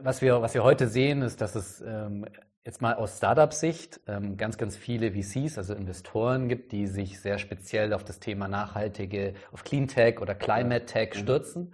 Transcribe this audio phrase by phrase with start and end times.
[0.00, 2.26] was wir, was wir heute sehen, ist, dass es ähm,
[2.64, 7.38] jetzt mal aus Startup-Sicht ähm, ganz, ganz viele VCs, also Investoren gibt, die sich sehr
[7.38, 11.14] speziell auf das Thema nachhaltige, auf Cleantech oder Climate Tech.
[11.14, 11.18] Mhm.
[11.18, 11.72] stürzen.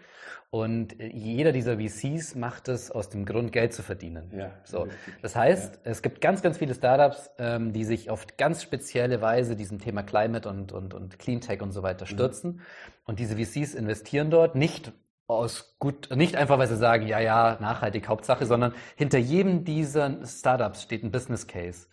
[0.50, 4.32] Und äh, jeder dieser VCs macht es aus dem Grund, Geld zu verdienen.
[4.34, 4.88] Ja, so.
[5.20, 5.90] Das heißt, ja.
[5.90, 10.02] es gibt ganz, ganz viele Startups, ähm, die sich auf ganz spezielle Weise diesem Thema
[10.02, 12.10] Climate und, und, und Cleantech und so weiter mhm.
[12.10, 12.50] stürzen.
[12.52, 12.60] Mhm.
[13.04, 14.92] Und diese VCs investieren dort nicht,
[15.28, 20.26] aus gut, nicht einfach, weil sie sagen, ja, ja, nachhaltig Hauptsache, sondern hinter jedem dieser
[20.26, 21.86] Startups steht ein Business Case.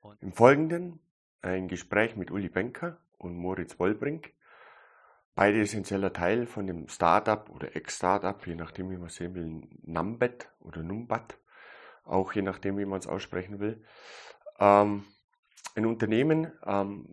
[0.00, 1.00] Und Im Folgenden
[1.40, 4.32] ein Gespräch mit Uli Benker und Moritz Wollbrink.
[5.34, 10.50] Beide essentieller Teil von dem Startup oder Ex-Startup, je nachdem, wie man sehen will, Numbet
[10.60, 11.38] oder Numbat,
[12.04, 13.82] auch je nachdem, wie man es aussprechen will.
[14.60, 15.04] Ähm,
[15.74, 17.08] ein Unternehmen, ähm,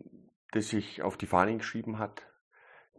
[0.52, 2.29] das sich auf die Fahnen geschrieben hat,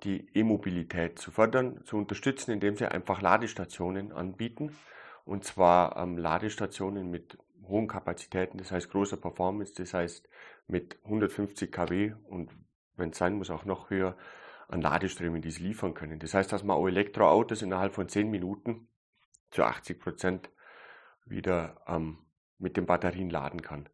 [0.05, 4.77] die E-Mobilität zu fördern, zu unterstützen, indem sie einfach Ladestationen anbieten.
[5.25, 10.29] Und zwar ähm, Ladestationen mit hohen Kapazitäten, das heißt großer Performance, das heißt
[10.66, 12.51] mit 150 kW und
[12.97, 14.16] wenn es sein muss auch noch höher
[14.69, 16.19] an Ladeströmen, die sie liefern können.
[16.19, 18.89] Das heißt, dass man auch Elektroautos innerhalb von 10 Minuten
[19.51, 20.51] zu 80 Prozent
[21.24, 22.19] wieder ähm,
[22.59, 23.89] mit den Batterien laden kann.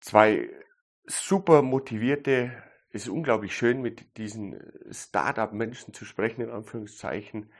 [0.00, 0.48] Zwei
[1.06, 2.52] super motivierte
[2.92, 7.50] es ist unglaublich schön, mit diesen Startup-Menschen zu sprechen, in Anführungszeichen.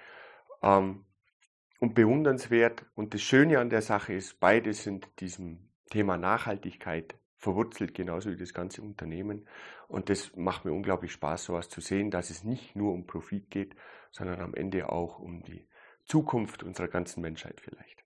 [0.63, 1.05] Ähm,
[1.83, 2.87] und bewundernswert.
[2.95, 8.37] Und das Schöne an der Sache ist, beide sind diesem Thema Nachhaltigkeit verwurzelt, genauso wie
[8.37, 9.49] das ganze Unternehmen.
[9.89, 13.51] Und das macht mir unglaublich Spaß, sowas zu sehen, dass es nicht nur um Profit
[13.51, 13.75] geht,
[14.13, 15.67] sondern am Ende auch um die
[16.05, 18.05] Zukunft unserer ganzen Menschheit vielleicht.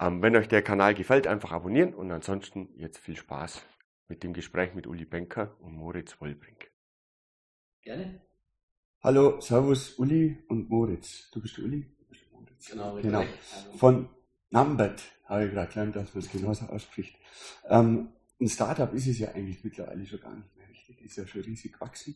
[0.00, 3.64] Ähm, wenn euch der Kanal gefällt, einfach abonnieren und ansonsten jetzt viel Spaß
[4.08, 6.70] mit dem Gespräch mit Uli Benker und Moritz Wollbrink.
[7.82, 8.20] Gerne.
[9.02, 11.30] Hallo, Servus Uli und Moritz.
[11.32, 11.82] Du bist Uli?
[11.98, 12.70] Du bist Moritz.
[12.70, 13.24] Genau, genau.
[13.76, 14.08] Von
[14.50, 17.16] Numbet habe ich gerade gelernt, dass man es genauso ausspricht.
[17.68, 21.00] Ähm, ein Startup ist es ja eigentlich mittlerweile schon gar nicht mehr richtig.
[21.02, 22.14] Ist ja schon riesig gewachsen.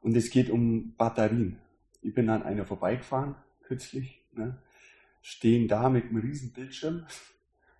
[0.00, 1.60] Und es geht um Batterien.
[2.02, 4.58] Ich bin an einer vorbeigefahren, kürzlich, ne?
[5.22, 7.06] stehen da mit einem riesen Bildschirm,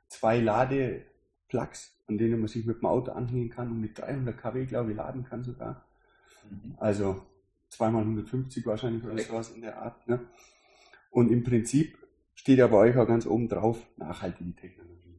[0.09, 0.39] zwei
[1.51, 4.91] Ladeplugs an denen man sich mit dem Auto anhängen kann und mit 300 kW, glaube
[4.91, 5.87] ich, laden kann sogar.
[6.51, 6.75] Mhm.
[6.79, 7.25] Also
[7.71, 10.07] zweimal 150 wahrscheinlich oder sowas in der Art.
[10.07, 10.21] Ne?
[11.11, 11.97] Und im Prinzip
[12.35, 15.19] steht ja bei euch auch ganz oben drauf nachhaltige Technologie.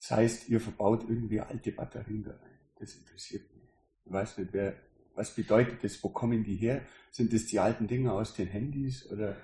[0.00, 2.58] Das heißt, ihr verbaut irgendwie alte Batterien da rein.
[2.78, 3.68] Das interessiert mich.
[4.04, 4.74] Ich weiß nicht, wer,
[5.14, 6.02] was bedeutet das?
[6.02, 6.82] Wo kommen die her?
[7.16, 9.36] Sind das die alten Dinge aus den Handys oder?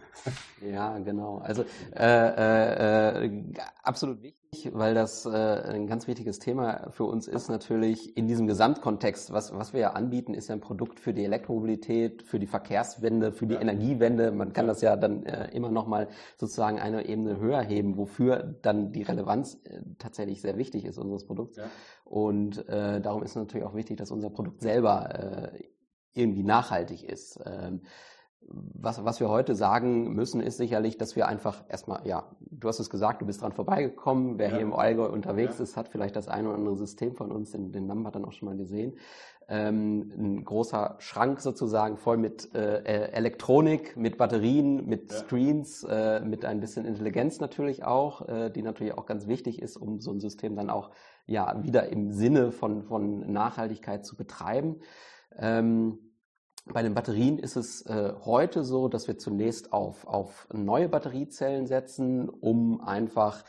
[0.66, 1.38] ja, genau.
[1.38, 1.62] Also
[1.94, 4.38] äh, äh, absolut wichtig
[4.72, 9.30] weil das äh, ein ganz wichtiges Thema für uns ist, natürlich in diesem Gesamtkontext.
[9.30, 13.30] Was, was wir ja anbieten, ist ja ein Produkt für die Elektromobilität, für die Verkehrswende,
[13.30, 13.60] für die ja.
[13.60, 14.32] Energiewende.
[14.32, 18.42] Man kann das ja dann äh, immer noch mal sozusagen eine Ebene höher heben, wofür
[18.62, 21.58] dann die Relevanz äh, tatsächlich sehr wichtig ist unseres Produkts.
[21.58, 21.64] Ja.
[22.04, 25.62] Und äh, darum ist natürlich auch wichtig, dass unser Produkt selber äh,
[26.18, 27.40] irgendwie nachhaltig ist.
[27.46, 27.82] Ähm,
[28.50, 32.80] was, was wir heute sagen müssen, ist sicherlich, dass wir einfach erstmal, ja, du hast
[32.80, 34.38] es gesagt, du bist dran vorbeigekommen.
[34.38, 34.54] Wer ja.
[34.54, 35.64] hier im Allgäu unterwegs ja.
[35.64, 38.32] ist, hat vielleicht das eine oder andere System von uns, den, den Number dann auch
[38.32, 38.94] schon mal gesehen.
[39.50, 45.18] Ähm, ein großer Schrank sozusagen voll mit äh, Elektronik, mit Batterien, mit ja.
[45.18, 49.76] Screens, äh, mit ein bisschen Intelligenz natürlich auch, äh, die natürlich auch ganz wichtig ist,
[49.76, 50.90] um so ein System dann auch
[51.26, 54.80] ja wieder im Sinne von, von Nachhaltigkeit zu betreiben.
[55.38, 55.98] Ähm,
[56.72, 61.66] bei den Batterien ist es äh, heute so, dass wir zunächst auf, auf neue Batteriezellen
[61.66, 63.44] setzen, um einfach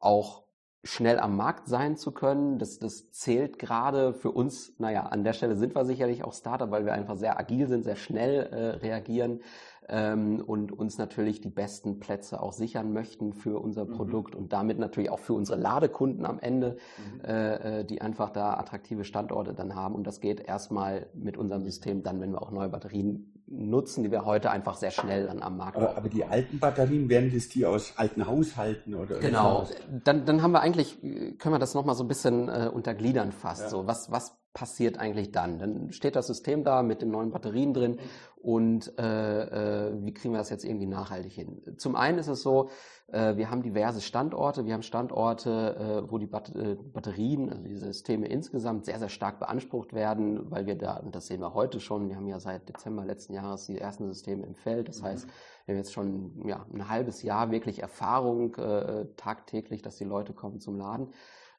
[0.00, 0.44] auch
[0.84, 2.58] schnell am Markt sein zu können.
[2.58, 6.70] Das, das zählt gerade für uns, naja, an der Stelle sind wir sicherlich auch Startup,
[6.70, 9.40] weil wir einfach sehr agil sind, sehr schnell äh, reagieren
[9.88, 13.92] ähm, und uns natürlich die besten Plätze auch sichern möchten für unser mhm.
[13.92, 17.24] Produkt und damit natürlich auch für unsere Ladekunden am Ende, mhm.
[17.24, 19.94] äh, äh, die einfach da attraktive Standorte dann haben.
[19.94, 24.10] Und das geht erstmal mit unserem System dann, wenn wir auch neue Batterien nutzen, die
[24.10, 27.48] wir heute einfach sehr schnell dann am Markt Aber, aber die alten Batterien, wären das
[27.48, 29.18] die aus alten Haushalten oder?
[29.18, 29.68] Genau.
[30.04, 33.64] Dann, dann haben wir eigentlich, können wir das nochmal so ein bisschen äh, untergliedern fast.
[33.64, 33.68] Ja.
[33.68, 35.58] So, was, was passiert eigentlich dann?
[35.58, 37.98] Dann steht das System da mit den neuen Batterien drin
[38.36, 41.60] und äh, äh, wie kriegen wir das jetzt irgendwie nachhaltig hin?
[41.76, 42.70] Zum einen ist es so,
[43.08, 47.64] äh, wir haben diverse Standorte, wir haben Standorte, äh, wo die Bat äh, Batterien, also
[47.64, 51.52] die Systeme insgesamt sehr, sehr stark beansprucht werden, weil wir da, und das sehen wir
[51.52, 55.02] heute schon, wir haben ja seit Dezember letzten Jahres die ersten Systeme im Feld, das
[55.02, 55.06] mhm.
[55.06, 55.26] heißt,
[55.66, 60.32] wir haben jetzt schon ja, ein halbes Jahr wirklich Erfahrung äh, tagtäglich, dass die Leute
[60.32, 61.08] kommen zum Laden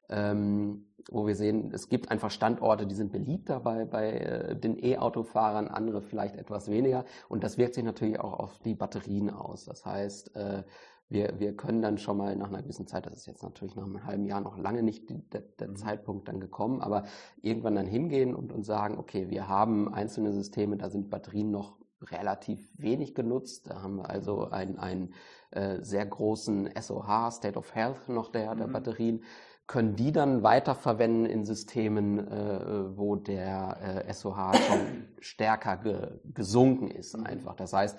[0.08, 4.82] ähm, wo wir sehen, es gibt einfach Standorte, die sind beliebter bei, bei äh, den
[4.82, 7.04] E-Autofahrern, andere vielleicht etwas weniger.
[7.28, 9.64] Und das wirkt sich natürlich auch auf die Batterien aus.
[9.64, 10.64] Das heißt, äh,
[11.08, 13.84] wir, wir können dann schon mal nach einer gewissen Zeit, das ist jetzt natürlich nach
[13.84, 15.76] einem halben Jahr noch lange nicht der, der mhm.
[15.76, 17.04] Zeitpunkt dann gekommen, aber
[17.42, 21.76] irgendwann dann hingehen und, und sagen, okay, wir haben einzelne Systeme, da sind Batterien noch
[22.02, 23.70] relativ wenig genutzt.
[23.70, 25.14] Da haben wir also einen, einen
[25.52, 28.72] äh, sehr großen SOH, State of Health noch der, der mhm.
[28.72, 29.22] Batterien
[29.66, 36.88] können die dann weiterverwenden in Systemen, äh, wo der äh, SOH schon stärker ge gesunken
[36.88, 37.26] ist mhm.
[37.26, 37.56] einfach.
[37.56, 37.98] Das heißt,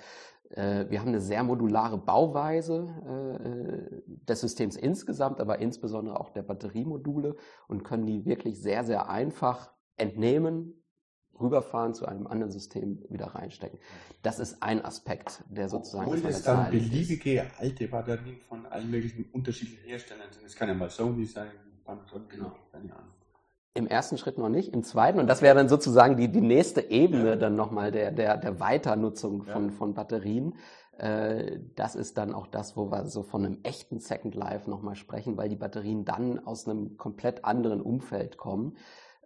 [0.50, 6.42] äh, wir haben eine sehr modulare Bauweise äh, des Systems insgesamt, aber insbesondere auch der
[6.42, 7.36] Batteriemodule
[7.66, 10.74] und können die wirklich sehr, sehr einfach entnehmen,
[11.40, 13.78] rüberfahren zu einem anderen System wieder reinstecken.
[14.22, 16.10] Das ist ein Aspekt, der sozusagen.
[16.10, 17.60] Obwohl es dann beliebige ist.
[17.60, 20.44] alte Batterien von allen möglichen unterschiedlichen Herstellern sind.
[20.46, 21.50] Es kann ja mal Sony sein,
[21.84, 22.52] Panasonic, genau.
[22.72, 23.12] keine Ahnung.
[23.74, 26.80] Im ersten Schritt noch nicht, im zweiten, und das wäre dann sozusagen die, die nächste
[26.90, 27.36] Ebene ja.
[27.36, 29.70] dann nochmal der, der, der Weiternutzung von, ja.
[29.72, 30.54] von Batterien.
[30.96, 34.96] Äh, das ist dann auch das, wo wir so von einem echten Second Life nochmal
[34.96, 38.76] sprechen, weil die Batterien dann aus einem komplett anderen Umfeld kommen.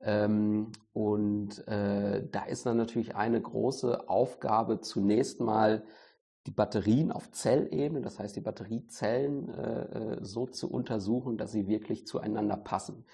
[0.02, 5.82] Ähm, und äh, da ist dann natürlich eine große Aufgabe zunächst mal
[6.46, 11.68] die Batterien auf Zellebene, das heißt die Batteriezellen äh, äh, so zu untersuchen, dass sie
[11.68, 13.04] wirklich zueinander passen.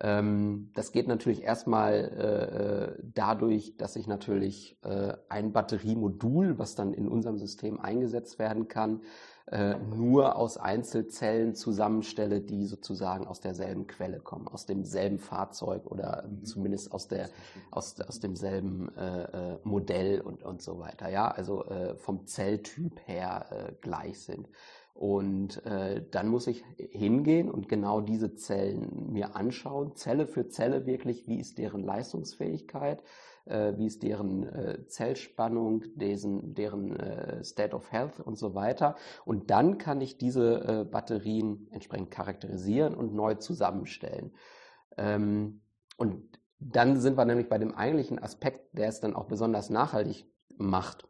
[0.00, 6.94] Ähm, das geht natürlich erstmal äh, dadurch, dass ich natürlich äh, ein Batteriemodul, was dann
[6.94, 9.02] in unserem System eingesetzt werden kann,
[9.50, 16.26] äh, nur aus Einzelzellen zusammenstelle, die sozusagen aus derselben Quelle kommen, aus demselben Fahrzeug oder
[16.28, 16.44] mhm.
[16.44, 17.28] zumindest aus der
[17.70, 21.08] aus, aus demselben äh, äh, Modell und und so weiter.
[21.08, 24.48] Ja, also äh, vom Zelltyp her äh, gleich sind.
[24.94, 30.86] Und äh, dann muss ich hingehen und genau diese Zellen mir anschauen, Zelle für Zelle
[30.86, 33.04] wirklich, wie ist deren Leistungsfähigkeit, äh,
[33.76, 38.96] wie ist deren äh, Zellspannung, desen, deren äh, State of Health und so weiter.
[39.24, 44.32] Und dann kann ich diese äh, Batterien entsprechend charakterisieren und neu zusammenstellen.
[44.96, 45.62] Ähm,
[45.96, 50.26] und dann sind wir nämlich bei dem eigentlichen Aspekt, der es dann auch besonders nachhaltig
[50.56, 51.08] macht.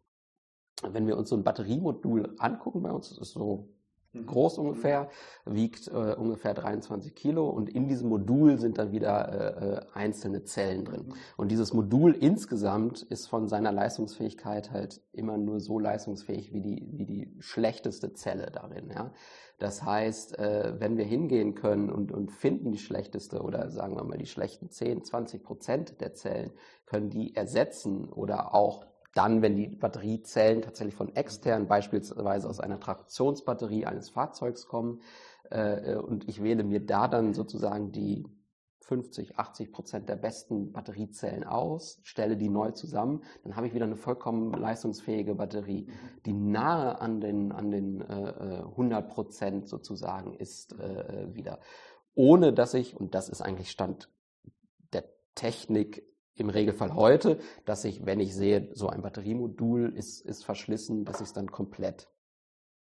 [0.83, 3.69] Wenn wir uns so ein Batteriemodul angucken bei uns, ist so.
[4.15, 5.09] Groß ungefähr,
[5.45, 10.45] wiegt äh, ungefähr 23 Kilo und in diesem Modul sind dann wieder äh, äh, einzelne
[10.45, 11.07] Zellen drin.
[11.09, 11.15] Mhm.
[11.37, 16.89] Und dieses Modul insgesamt ist von seiner Leistungsfähigkeit halt immer nur so leistungsfähig wie die,
[16.91, 18.91] wie die schlechteste Zelle darin.
[18.91, 19.13] Ja?
[19.59, 24.05] Das heißt, äh, wenn wir hingehen können und, und finden die schlechteste oder sagen wir
[24.05, 26.53] mal die schlechten 10, 20 Prozent der Zellen,
[26.87, 28.87] können die ersetzen oder auch
[29.19, 35.03] dann, wenn die Batteriezellen tatsächlich von extern, beispielsweise aus einer Traktionsbatterie eines Fahrzeugs kommen,
[35.51, 38.25] äh, und ich wähle mir da dann sozusagen die
[38.83, 43.87] 50, 80 Prozent der besten Batteriezellen aus, stelle die neu zusammen, dann habe ich wieder
[43.87, 45.89] eine vollkommen leistungsfähige Batterie,
[46.25, 51.59] die nahe an den, an den äh, 100 äh, Prozent sozusagen ist äh, wieder.
[52.15, 54.09] Ohne dass ich, und das ist eigentlich Stand
[54.93, 55.05] der
[55.35, 56.09] Technik
[56.41, 61.21] im Regelfall heute, dass ich, wenn ich sehe, so ein Batteriemodul ist, ist verschlissen, dass
[61.21, 62.09] ich es dann komplett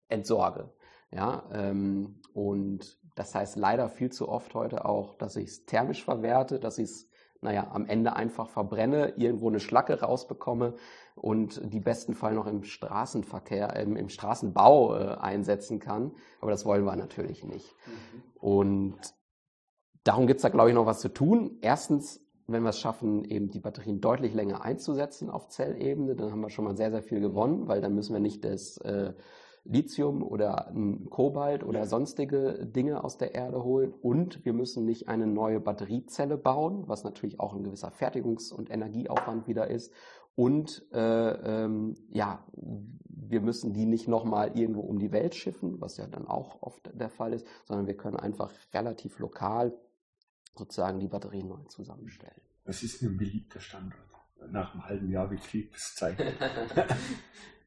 [0.08, 0.74] entsorge.
[1.12, 6.04] Ja, ähm, und das heißt leider viel zu oft heute auch, dass ich es thermisch
[6.04, 7.10] verwerte, dass ich es,
[7.42, 10.76] naja, am Ende einfach verbrenne, irgendwo eine Schlacke rausbekomme
[11.16, 16.14] und die besten Fall noch im Straßenverkehr, im, im Straßenbau äh, einsetzen kann.
[16.42, 17.76] Aber das wollen wir natürlich nicht.
[17.86, 18.24] Mhm.
[18.40, 19.16] Und
[20.04, 21.58] darum gibt's da, glaube ich, noch was zu tun.
[21.62, 26.42] Erstens wenn wir es schaffen, eben die Batterien deutlich länger einzusetzen auf Zellebene, dann haben
[26.42, 29.14] wir schon mal sehr, sehr viel gewonnen, weil dann müssen wir nicht das äh,
[29.66, 35.10] Lithium oder ein Kobalt oder sonstige Dinge aus der Erde holen und wir müssen nicht
[35.10, 39.92] eine neue Batteriezelle bauen, was natürlich auch ein gewisser Fertigungs- und Energieaufwand wieder ist.
[40.36, 45.98] Und äh, ähm, ja, wir müssen die nicht nochmal irgendwo um die Welt schiffen, was
[45.98, 49.74] ja dann auch oft der Fall ist, sondern wir können einfach relativ lokal
[50.58, 52.42] sozusagen die Batterien neu zusammenstellen.
[52.66, 54.02] Was ist ein beliebter Standort?
[54.50, 56.18] Nach einem halben Jahr Betriebszeit.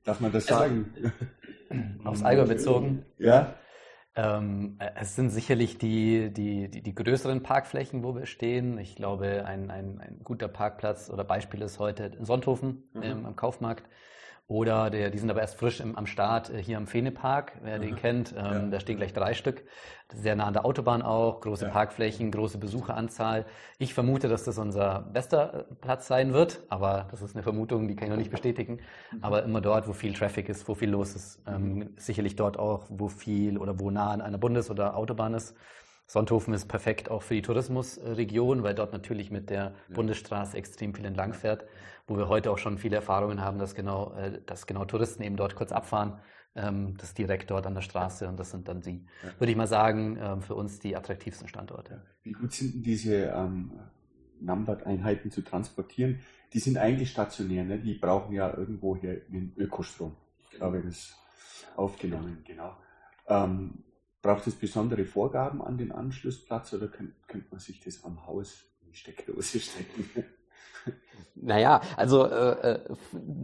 [0.05, 1.13] Darf man das also, sagen?
[2.05, 3.05] Aufs Allgäu bezogen.
[3.19, 3.55] Ja.
[4.17, 8.79] Ähm, es sind sicherlich die, die, die, die, größeren Parkflächen, wo wir stehen.
[8.79, 13.03] Ich glaube, ein, ein, ein guter Parkplatz oder Beispiel ist heute in Sonthofen mhm.
[13.03, 13.89] ähm, am Kaufmarkt.
[14.51, 17.79] Oder der, die sind aber erst frisch im, am Start äh, hier am Fenepark, wer
[17.79, 17.83] mhm.
[17.83, 18.35] den kennt.
[18.37, 18.67] Ähm, ja.
[18.67, 19.63] Da stehen gleich drei Stück.
[20.13, 21.71] Sehr nah an der Autobahn auch, große ja.
[21.71, 23.47] Parkflächen, große Besucheranzahl.
[23.79, 27.87] Ich vermute, dass das unser bester äh, Platz sein wird, aber das ist eine Vermutung,
[27.87, 28.81] die kann ich noch nicht bestätigen.
[29.13, 29.23] Mhm.
[29.23, 31.41] Aber immer dort, wo viel Traffic ist, wo viel los ist.
[31.47, 35.55] Ähm, sicherlich dort auch, wo viel oder wo nah an einer Bundes- oder Autobahn ist.
[36.11, 39.75] Sonthofen ist perfekt auch für die Tourismusregion, weil dort natürlich mit der.
[39.95, 41.65] Bundesstraße extrem viel entlangfährt,
[42.09, 45.37] wo wir heute auch schon viele Erfahrungen haben, dass genau, äh, dass genau Touristen eben
[45.37, 46.19] dort kurz abfahren,
[46.57, 49.07] ähm, das ist direkt dort an der Straße und das sind dann die,
[49.39, 52.03] würde ich mal sagen, ähm, für uns die attraktivsten Standorte.
[52.25, 53.71] Wie gut sind denn diese ähm,
[54.41, 56.19] Numbered-Einheiten zu transportieren?
[56.53, 57.79] Die sind eigentlich stationär, ne?
[57.79, 60.17] die brauchen ja irgendwo hier den Ökostrom.
[60.53, 61.15] Ich habe das
[61.77, 62.77] aufgenommen, genau.
[63.29, 63.85] Ähm,
[64.23, 68.65] braucht es besondere Vorgaben an den Anschlussplatz oder könnte könnt man sich das am Haus
[68.83, 70.25] in die Steckdose stecken?
[71.43, 72.81] Naja, also äh, äh,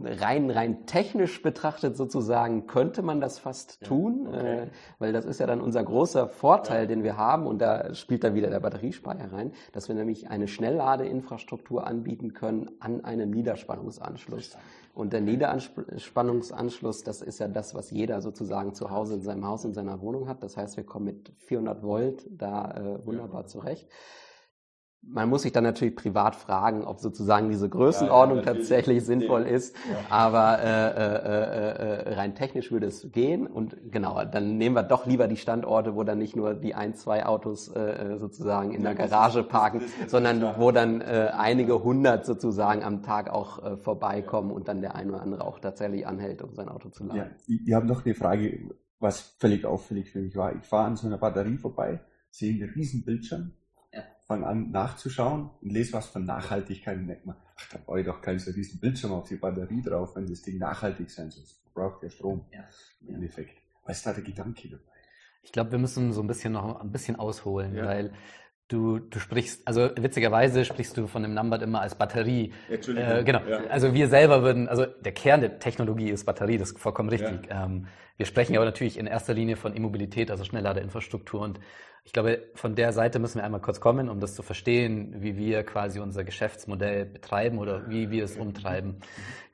[0.05, 4.65] rein rein technisch betrachtet sozusagen könnte man das fast ja, tun, okay.
[4.65, 4.67] äh,
[4.99, 6.87] weil das ist ja dann unser großer Vorteil, ja.
[6.87, 10.47] den wir haben und da spielt dann wieder der Batteriespeicher rein, dass wir nämlich eine
[10.47, 14.59] Schnellladeinfrastruktur anbieten können an einem Niederspannungsanschluss.
[14.95, 19.65] Und der Niederspannungsanschluss, das ist ja das, was jeder sozusagen zu Hause in seinem Haus,
[19.65, 20.43] in seiner Wohnung hat.
[20.43, 23.47] Das heißt, wir kommen mit 400 Volt da äh, wunderbar ja.
[23.47, 23.89] zurecht
[25.09, 29.43] man muss sich dann natürlich privat fragen, ob sozusagen diese Größenordnung ja, ja, tatsächlich sinnvoll
[29.43, 29.77] ist.
[29.77, 29.99] Ja.
[30.11, 33.47] Aber äh, äh, äh, rein technisch würde es gehen.
[33.47, 36.95] Und genau, dann nehmen wir doch lieber die Standorte, wo dann nicht nur die ein,
[36.95, 41.83] zwei Autos äh, sozusagen in der Garage parken, das, das sondern wo dann äh, einige
[41.83, 46.07] hundert sozusagen am Tag auch äh, vorbeikommen und dann der eine oder andere auch tatsächlich
[46.07, 47.17] anhält, um sein Auto zu laden.
[47.19, 50.55] Ja, ich, ich habe noch eine Frage, was völlig auffällig für mich war.
[50.57, 52.01] Ich fahre an so einer Batterie vorbei,
[52.31, 53.53] sehe einen riesen Bildschirm
[54.27, 58.07] fange an nachzuschauen und lese was von Nachhaltigkeit und denke mir, ach, da brauche ich
[58.07, 61.45] doch keinen so riesen Bildschirm auf die Batterie drauf, wenn das Ding nachhaltig sein soll.
[61.45, 62.65] Das braucht ja Strom ja.
[63.03, 63.59] im Endeffekt.
[63.85, 64.83] Was ist da der Gedanke dabei?
[65.43, 67.87] Ich glaube, wir müssen so ein bisschen noch ein bisschen ausholen, ja.
[67.87, 68.13] weil
[68.69, 72.53] Du, du sprichst, also witzigerweise sprichst du von dem Numbert immer als Batterie.
[72.69, 73.11] Entschuldigung.
[73.13, 73.41] Äh, genau.
[73.49, 73.59] Ja.
[73.69, 77.47] Also wir selber würden, also der Kern der Technologie ist Batterie, das ist vollkommen richtig.
[77.49, 77.67] Ja.
[77.67, 81.43] Ähm, wir sprechen aber natürlich in erster Linie von Immobilität, also Schnellladeinfrastruktur.
[81.43, 81.61] Und
[82.07, 85.37] ich glaube, von der Seite müssen wir einmal kurz kommen, um das zu verstehen, wie
[85.37, 88.99] wir quasi unser Geschäftsmodell betreiben oder wie wir es umtreiben.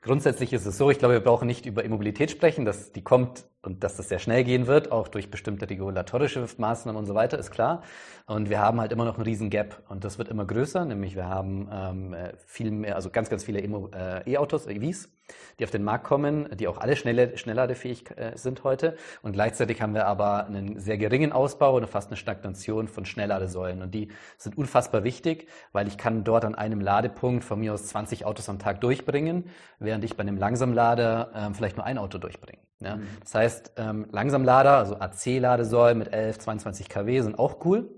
[0.03, 3.45] Grundsätzlich ist es so, ich glaube, wir brauchen nicht über Immobilität sprechen, dass die kommt
[3.63, 7.39] und dass das sehr schnell gehen wird, auch durch bestimmte regulatorische Maßnahmen und so weiter,
[7.39, 7.81] ist klar.
[8.27, 11.15] Und wir haben halt immer noch einen riesen Gap und das wird immer größer, nämlich
[11.15, 15.09] wir haben ähm, viel mehr, also ganz, ganz viele äh, E-Autos, EVs,
[15.59, 18.95] die auf den Markt kommen, die auch alle schnelle, schnellladefähig äh, sind heute.
[19.21, 23.81] Und gleichzeitig haben wir aber einen sehr geringen Ausbau und fast eine Stagnation von Schnellladesäulen.
[23.81, 27.87] Und die sind unfassbar wichtig, weil ich kann dort an einem Ladepunkt von mir aus
[27.87, 29.49] 20 Autos am Tag durchbringen,
[29.79, 32.59] während ich bei einem Langsamlader ähm, vielleicht nur ein Auto durchbringe.
[32.79, 32.97] Ja?
[32.97, 33.07] Mhm.
[33.21, 37.89] Das heißt, ähm, Langsamlader, also AC-Ladesäulen mit 11, 22 kW sind auch cool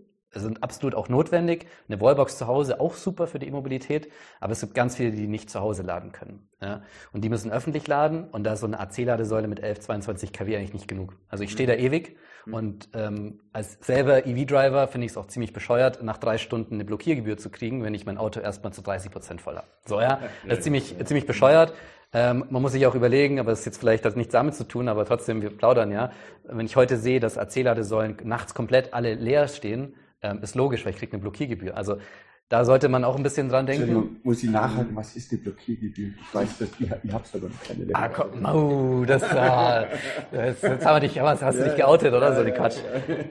[0.42, 1.68] sind absolut auch notwendig.
[1.88, 5.28] Eine Wallbox zu Hause auch super für die Immobilität, aber es gibt ganz viele, die
[5.28, 6.48] nicht zu Hause laden können.
[6.62, 6.82] Ja?
[7.14, 10.58] Und die müssen öffentlich laden und da ist so eine AC-Ladesäule mit 11, 22 kW
[10.58, 11.16] eigentlich nicht genug.
[11.30, 12.54] Also ich stehe da ewig mhm.
[12.54, 16.86] und ähm, als selber EV-Driver finde ich es auch ziemlich bescheuert, nach drei Stunden eine
[16.86, 19.68] Blockiergebühr zu kriegen, wenn ich mein Auto erstmal zu 30 Prozent voll habe.
[19.86, 21.74] So, ja, das ist ziemlich, ziemlich bescheuert.
[22.14, 24.64] Ähm, man muss sich auch überlegen, aber es ist jetzt vielleicht hat nichts damit zu
[24.64, 26.12] tun, aber trotzdem, wir plaudern ja.
[26.46, 30.94] Wenn ich heute sehe, dass AC-Ladesäulen nachts komplett alle leer stehen, ähm, ist logisch, weil
[30.94, 31.76] ich kriege eine Blockiergebühr.
[31.78, 31.98] Also
[32.48, 34.20] da sollte man auch ein bisschen dran denken.
[34.22, 36.10] Muss ich nachhalten, was ist die Blockiergebühr?
[36.10, 39.88] Ich weiß, dass ihr, ihr habt aber noch keine Ah, komm, oh, das, ah,
[40.32, 42.36] jetzt, jetzt haben wir dich, hast, hast du dich geoutet, oder?
[42.36, 42.78] So die Quatsch.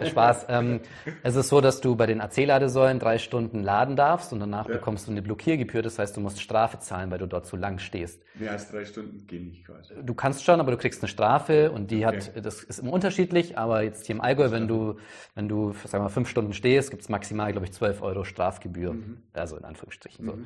[0.04, 0.46] Spaß.
[0.48, 0.80] Ähm,
[1.22, 4.74] es ist so, dass du bei den AC-Ladesäulen drei Stunden laden darfst und danach ja.
[4.74, 5.82] bekommst du eine Blockiergebühr.
[5.82, 8.20] Das heißt, du musst Strafe zahlen, weil du dort zu lang stehst.
[8.34, 9.94] Mehr als drei Stunden gehen nicht quasi.
[10.02, 12.16] Du kannst schon, aber du kriegst eine Strafe und die okay.
[12.16, 14.96] hat, das ist immer unterschiedlich, aber jetzt hier im Allgäu, wenn du,
[15.36, 18.24] wenn du, sagen wir mal, fünf Stunden stehst, gibt es maximal, glaube ich, zwölf Euro
[18.24, 18.94] Strafgebühr.
[18.94, 19.03] Mhm.
[19.06, 19.22] Mhm.
[19.32, 20.24] Also in Anführungsstrichen.
[20.24, 20.30] Mhm.
[20.30, 20.36] So.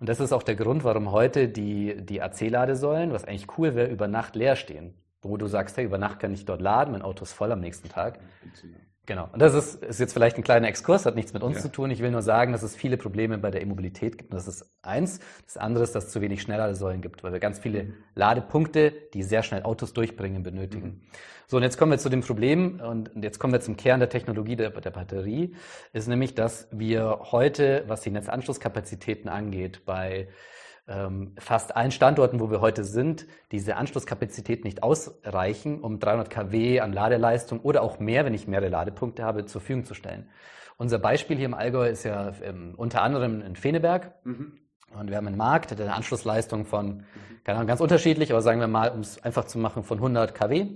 [0.00, 3.88] Und das ist auch der Grund, warum heute die, die AC-Ladesäulen, was eigentlich cool wäre,
[3.88, 4.94] über Nacht leer stehen.
[5.22, 7.60] Wo du sagst, hey, über Nacht kann ich dort laden, mein Auto ist voll am
[7.60, 8.20] nächsten Tag.
[9.06, 9.28] Genau.
[9.32, 11.62] Und das ist, ist jetzt vielleicht ein kleiner Exkurs, hat nichts mit uns ja.
[11.62, 11.90] zu tun.
[11.92, 14.32] Ich will nur sagen, dass es viele Probleme bei der Immobilität gibt.
[14.32, 15.20] Und das ist eins.
[15.44, 17.94] Das andere ist, dass es zu wenig Schnellladesäulen gibt, weil wir ganz viele mhm.
[18.16, 20.86] Ladepunkte, die sehr schnell Autos durchbringen, benötigen.
[20.86, 21.00] Mhm.
[21.46, 24.08] So, und jetzt kommen wir zu dem Problem und jetzt kommen wir zum Kern der
[24.08, 25.54] Technologie der, der Batterie,
[25.92, 30.26] ist nämlich, dass wir heute, was die Netzanschlusskapazitäten angeht, bei
[31.38, 36.92] fast allen Standorten, wo wir heute sind, diese Anschlusskapazität nicht ausreichen, um 300 kW an
[36.92, 40.28] Ladeleistung oder auch mehr, wenn ich mehrere Ladepunkte habe, zur Verfügung zu stellen.
[40.76, 44.12] Unser Beispiel hier im Allgäu ist ja ähm, unter anderem in Feneberg.
[44.24, 44.58] Mhm.
[44.96, 47.04] Und wir haben einen Markt, der eine Anschlussleistung von,
[47.42, 50.34] keine Ahnung, ganz unterschiedlich, aber sagen wir mal, um es einfach zu machen, von 100
[50.34, 50.68] kW.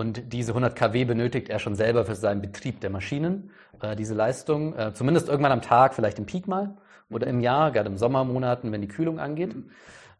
[0.00, 3.50] Und diese 100 kW benötigt er schon selber für seinen Betrieb der Maschinen,
[3.82, 6.74] äh, diese Leistung, äh, zumindest irgendwann am Tag, vielleicht im Peak mal
[7.10, 9.54] oder im Jahr, gerade im Sommermonaten, wenn die Kühlung angeht.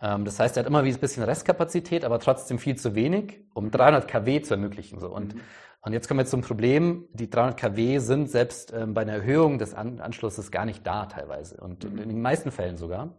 [0.03, 3.41] Ähm, das heißt, er hat immer wie ein bisschen Restkapazität, aber trotzdem viel zu wenig,
[3.55, 5.01] um 300 kW zu ermöglichen.
[5.01, 5.09] So.
[5.09, 5.41] Und, mhm.
[5.81, 9.59] und jetzt kommen wir zum Problem, die 300 kW sind selbst ähm, bei einer Erhöhung
[9.59, 12.03] des An Anschlusses gar nicht da teilweise und mhm.
[12.03, 13.17] in den meisten Fällen sogar.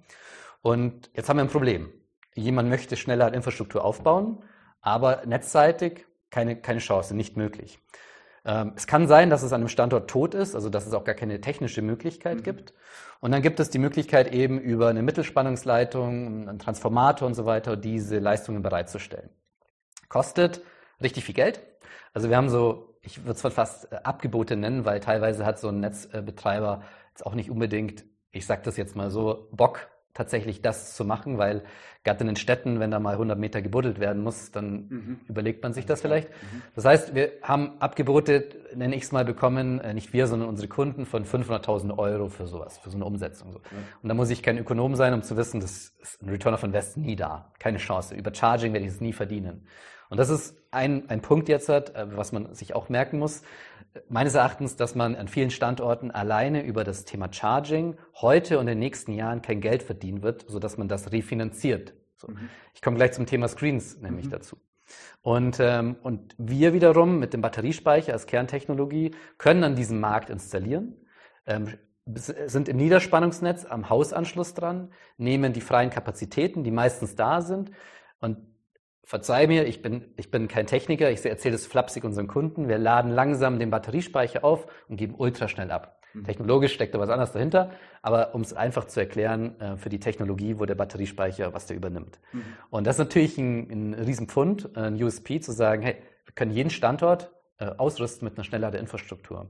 [0.62, 1.90] Und jetzt haben wir ein Problem.
[2.36, 4.44] Jemand möchte schneller Infrastruktur aufbauen,
[4.84, 7.80] aber netzseitig keine, keine Chance, nicht möglich.
[8.44, 11.04] Ähm, es kann sein, dass es an einem Standort tot ist, also dass es auch
[11.04, 12.44] gar keine technische Möglichkeit mhm.
[12.44, 12.74] gibt.
[13.20, 17.78] Und dann gibt es die Möglichkeit eben über eine Mittelspannungsleitung, einen Transformator und so weiter,
[17.78, 19.30] diese Leistungen bereitzustellen.
[20.10, 20.62] Kostet
[21.02, 21.62] richtig viel Geld.
[22.14, 25.68] Also wir haben so, ich würde es fast äh, Abgebote nennen, weil teilweise hat so
[25.68, 30.96] ein Netzbetreiber jetzt auch nicht unbedingt, ich sage das jetzt mal so, Bock, tatsächlich das
[30.96, 31.64] zu machen, weil
[32.04, 35.20] gerade in den Städten, wenn da mal 100 Meter gebuddelt werden muss, dann mhm.
[35.28, 36.30] überlegt man sich das vielleicht.
[36.30, 36.62] Mhm.
[36.76, 40.68] Das heißt, wir haben Abgebote, nenne ich es mal, bekommen, äh, nicht wir, sondern unsere
[40.68, 43.52] Kunden von 500.000 Euro für sowas, für so eine Umsetzung.
[43.52, 43.60] So.
[43.60, 43.78] Ja.
[44.02, 46.64] Und da muss ich kein Ökonom sein, um zu wissen, das ist ein Return of
[46.64, 47.52] Invest nie da.
[47.60, 48.16] Keine Chance.
[48.16, 49.68] Über Charging werde ich es nie verdienen.
[50.12, 53.44] Und das ist ein, ein Punkt jetzt, hat, äh, was man sich auch merken muss
[54.10, 58.74] meines Erachtens, dass man an vielen Standorten alleine über das Thema Charging heute und in
[58.74, 61.94] den nächsten Jahren kein Geld verdienen wird, sodass man das refinanziert.
[62.18, 62.28] So.
[62.30, 62.50] Mhm.
[62.74, 64.32] Ich komme gleich zum Thema Screens nämlich mhm.
[64.32, 64.58] dazu.
[65.22, 70.98] Und, ähm, und wir wiederum mit dem Batteriespeicher als Kerntechnologie können an diesem Markt installieren,
[71.46, 77.72] ähm, sind im Niederspannungsnetz am Hausanschluss dran, nehmen die freien Kapazitäten, die meistens da sind,
[78.20, 78.38] und
[79.12, 82.70] verzeih mir, ich bin, ich bin kein Techniker, ich erzähle es flapsig unseren Kunden.
[82.70, 86.00] Wir laden langsam den Batteriespeicher auf und geben ultraschnell ab.
[86.14, 86.24] Mhm.
[86.24, 90.00] Technologisch steckt da was anderes dahinter, aber um es einfach zu erklären, äh, für die
[90.00, 92.22] Technologie, wo der Batteriespeicher, was der übernimmt.
[92.32, 92.44] Mhm.
[92.70, 96.70] Und das ist natürlich ein, ein Riesenpfund, ein USP, zu sagen, hey, wir können jeden
[96.70, 99.50] Standort äh, ausrüsten mit einer Schnelladeinfrastruktur.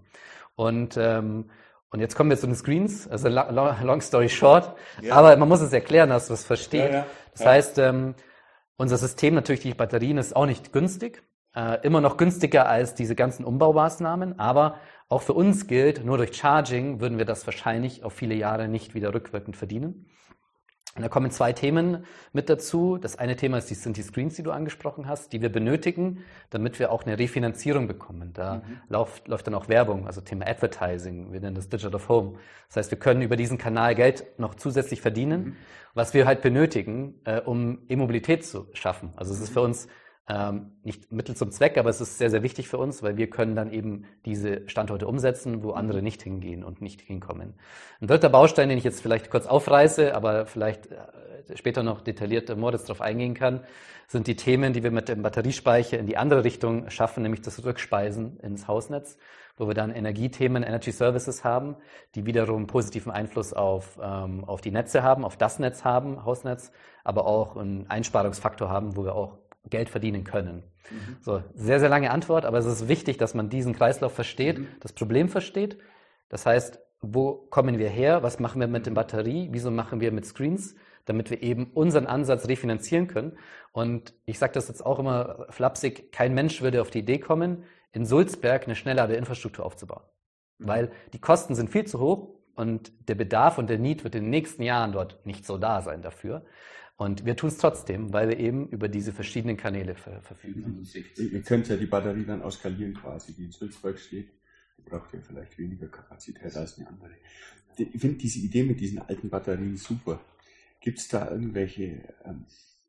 [0.55, 1.51] Und ähm,
[1.93, 4.73] und jetzt kommen wir zu den Screens, also long, long story short.
[5.01, 5.13] Ja.
[5.15, 6.89] Aber man muss es erklären, dass du es verstehst.
[6.89, 7.05] Ja, ja.
[7.33, 8.15] Das heißt, ähm,
[8.81, 11.23] unser System, natürlich die Batterien, ist auch nicht günstig.
[11.55, 14.39] Äh, immer noch günstiger als diese ganzen Umbaumaßnahmen.
[14.39, 18.67] Aber auch für uns gilt, nur durch Charging würden wir das wahrscheinlich auf viele Jahre
[18.67, 20.07] nicht wieder rückwirkend verdienen.
[20.95, 22.97] Und da kommen zwei Themen mit dazu.
[22.97, 26.25] Das eine Thema ist, die, sind die Screens, die du angesprochen hast, die wir benötigen,
[26.49, 28.33] damit wir auch eine Refinanzierung bekommen.
[28.33, 28.61] Da mhm.
[28.89, 31.31] läuft, läuft dann auch Werbung, also Thema Advertising.
[31.31, 32.33] Wir nennen das Digital of Home.
[32.67, 35.55] Das heißt, wir können über diesen Kanal Geld noch zusätzlich verdienen, mhm.
[35.93, 39.13] was wir halt benötigen, äh, um E-Mobilität zu schaffen.
[39.15, 39.87] Also es ist für uns
[40.31, 43.29] ähm, nicht Mittel zum Zweck, aber es ist sehr, sehr wichtig für uns, weil wir
[43.29, 47.53] können dann eben diese Standorte umsetzen, wo andere nicht hingehen und nicht hinkommen.
[47.99, 52.55] Ein dritter Baustein, den ich jetzt vielleicht kurz aufreiße, aber vielleicht äh, später noch detailliert
[52.55, 53.61] Moritz darauf eingehen kann,
[54.07, 57.63] sind die Themen, die wir mit dem Batteriespeicher in die andere Richtung schaffen, nämlich das
[57.63, 59.17] Rückspeisen ins Hausnetz,
[59.57, 61.75] wo wir dann Energiethemen, Energy Services haben,
[62.15, 66.71] die wiederum positiven Einfluss auf, ähm, auf die Netze haben, auf das Netz haben, Hausnetz,
[67.03, 70.63] aber auch einen Einsparungsfaktor haben, wo wir auch Geld verdienen können.
[70.89, 71.17] Mhm.
[71.21, 74.67] So, sehr, sehr lange Antwort, aber es ist wichtig, dass man diesen Kreislauf versteht, mhm.
[74.79, 75.77] das Problem versteht.
[76.29, 78.23] Das heißt, wo kommen wir her?
[78.23, 79.49] Was machen wir mit der Batterie?
[79.51, 80.75] Wieso machen wir mit Screens?
[81.05, 83.37] Damit wir eben unseren Ansatz refinanzieren können.
[83.71, 87.63] Und ich sage das jetzt auch immer flapsig, kein Mensch würde auf die Idee kommen,
[87.91, 90.03] in Sulzberg eine Schnellladeinfrastruktur aufzubauen.
[90.59, 90.67] Mhm.
[90.67, 94.23] Weil die Kosten sind viel zu hoch und der Bedarf und der Need wird in
[94.23, 96.45] den nächsten Jahren dort nicht so da sein dafür.
[97.01, 100.87] Und wir tun es trotzdem, weil wir eben über diese verschiedenen Kanäle ver verfügen.
[101.17, 104.29] Ihr könnt ja die Batterie dann auskalieren quasi, die in Sulzberg steht.
[104.77, 107.09] Die braucht ja vielleicht weniger Kapazität als eine andere.
[107.75, 110.23] Ich finde diese Idee mit diesen alten Batterien super.
[110.79, 112.45] Gibt es da irgendwelche ähm,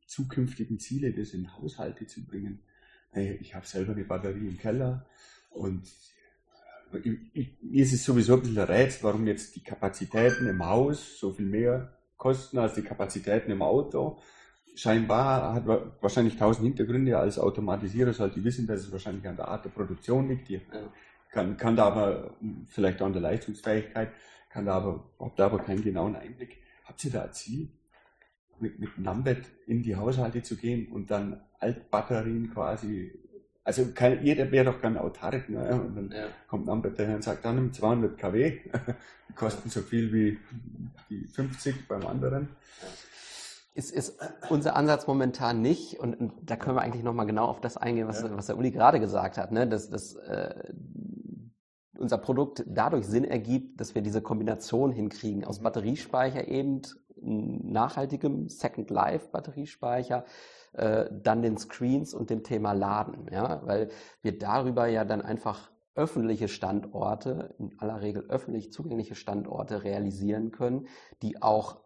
[0.07, 2.61] zukünftigen Ziele, das in Haushalte zu bringen?
[3.13, 5.07] Hey, ich habe selber eine Batterie im Keller
[5.49, 5.91] und
[7.33, 11.33] ich, mir ist es sowieso ein bisschen Rätsel, warum jetzt die Kapazitäten im Haus so
[11.33, 14.21] viel mehr kosten als die Kapazitäten im Auto.
[14.77, 17.19] Scheinbar hat wahrscheinlich tausend Hintergründe.
[17.19, 20.49] Als Automatisierer sollte ich wissen, dass es wahrscheinlich an der Art der Produktion liegt.
[20.49, 20.61] Die
[21.33, 22.37] kann, kann da aber
[22.69, 24.13] vielleicht auch an der Leistungsfähigkeit,
[24.51, 26.63] kann da aber, habt da aber keinen genauen Einblick.
[26.85, 27.71] Habt ihr da ein Ziel?
[28.61, 33.19] Mit, mit Numbet in die Haushalte zu gehen und dann Altbatterien quasi
[33.65, 35.49] also kein, jeder wäre doch kein autark.
[35.49, 35.81] Ne?
[35.81, 36.27] Und dann ja.
[36.49, 38.61] kommt ein Anbieter und sagt, dann nimm 200 kW,
[39.29, 40.39] die kosten so viel wie
[41.09, 42.49] die 50 beim anderen.
[43.75, 44.19] Ist, ist
[44.51, 48.07] unser Ansatz momentan nicht, und, und da können wir eigentlich nochmal genau auf das eingehen,
[48.07, 48.37] was, ja.
[48.37, 49.67] was der Uli gerade gesagt hat, ne?
[49.67, 50.73] dass, dass äh,
[51.97, 55.65] unser Produkt dadurch Sinn ergibt, dass wir diese Kombination hinkriegen aus mhm.
[55.65, 56.83] Batteriespeicher eben,
[57.25, 60.25] nachhaltigem Second Life Batteriespeicher,
[60.73, 63.91] äh, dann den Screens und dem Thema Laden, ja, weil
[64.23, 70.87] wir darüber ja dann einfach öffentliche Standorte, in aller Regel öffentlich zugängliche Standorte realisieren können,
[71.21, 71.82] die auch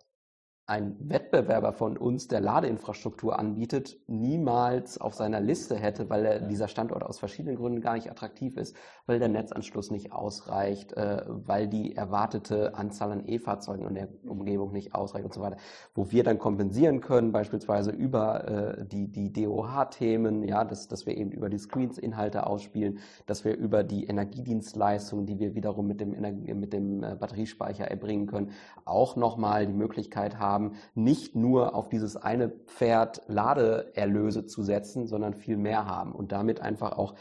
[0.68, 6.66] ein Wettbewerber von uns, der Ladeinfrastruktur anbietet, niemals auf seiner Liste hätte, weil er, dieser
[6.66, 8.74] Standort aus verschiedenen Gründen gar nicht attraktiv ist,
[9.06, 14.72] weil der Netzanschluss nicht ausreicht, äh, weil die erwartete Anzahl an E-Fahrzeugen in der Umgebung
[14.72, 15.56] nicht ausreicht und so weiter.
[15.94, 21.16] Wo wir dann kompensieren können, beispielsweise über äh, die, die DOH-Themen, ja, dass, dass wir
[21.16, 26.00] eben über die Screens Inhalte ausspielen, dass wir über die Energiedienstleistungen, die wir wiederum mit
[26.00, 28.50] dem, Energie, mit dem äh, Batteriespeicher erbringen können,
[28.84, 35.06] auch nochmal die Möglichkeit haben, haben, nicht nur auf dieses eine Pferd Ladeerlöse zu setzen,
[35.06, 37.14] sondern viel mehr haben und damit einfach auch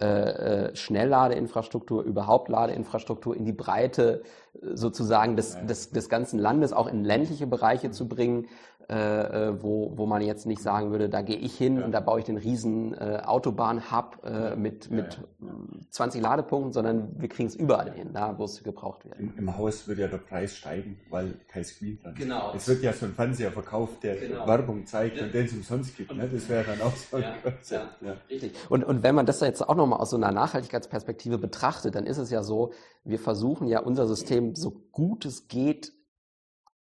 [0.00, 4.22] äh, äh Schnellladeinfrastruktur, überhaupt Ladeinfrastruktur in die Breite
[4.54, 8.46] äh, sozusagen des, des, des ganzen Landes, auch in ländliche Bereiche zu bringen,
[8.90, 11.84] äh, äh, wo, wo man jetzt nicht sagen würde, da gehe ich hin ja.
[11.84, 15.48] und da baue ich den riesen äh, Autobahn-Hub äh, mit, mit ja,
[15.90, 19.18] 20 Ladepunkten, sondern wir kriegen es überall hin, da wo es gebraucht wird.
[19.18, 22.18] Im, Im, Haus wird ja der Preis steigen, weil kein Screen dran ist.
[22.18, 22.54] Genau.
[22.56, 24.46] Es wird ja so ein Fernseher verkauft, der genau.
[24.46, 26.14] Werbung zeigt und den es umsonst gibt.
[26.16, 26.26] Ne?
[26.26, 27.18] Das wäre dann auch so.
[27.18, 27.34] Ja,
[27.70, 28.54] ja, Richtig.
[28.70, 32.16] Und, und wenn man das jetzt auch nochmal aus so einer Nachhaltigkeitsperspektive betrachtet, dann ist
[32.16, 32.72] es ja so,
[33.04, 35.92] wir versuchen ja unser System so gut es geht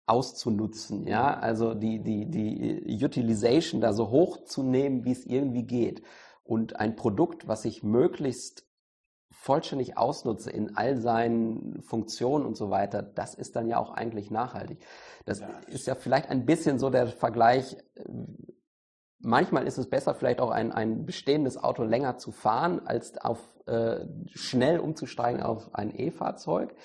[0.06, 5.64] auszunutzen, ja, also die, die, die Utilization da so hoch zu nehmen, wie es irgendwie
[5.64, 6.04] geht.
[6.44, 8.68] Und ein Produkt, was ich möglichst
[9.32, 14.30] vollständig ausnutze in all seinen Funktionen und so weiter, das ist dann ja auch eigentlich
[14.30, 14.80] nachhaltig.
[15.26, 15.48] Das ja.
[15.68, 17.78] ist ja vielleicht ein bisschen so der Vergleich,
[19.24, 23.40] manchmal ist es besser, vielleicht auch ein, ein bestehendes Auto länger zu fahren, als auf
[23.66, 26.76] äh, schnell umzusteigen auf ein E-Fahrzeug.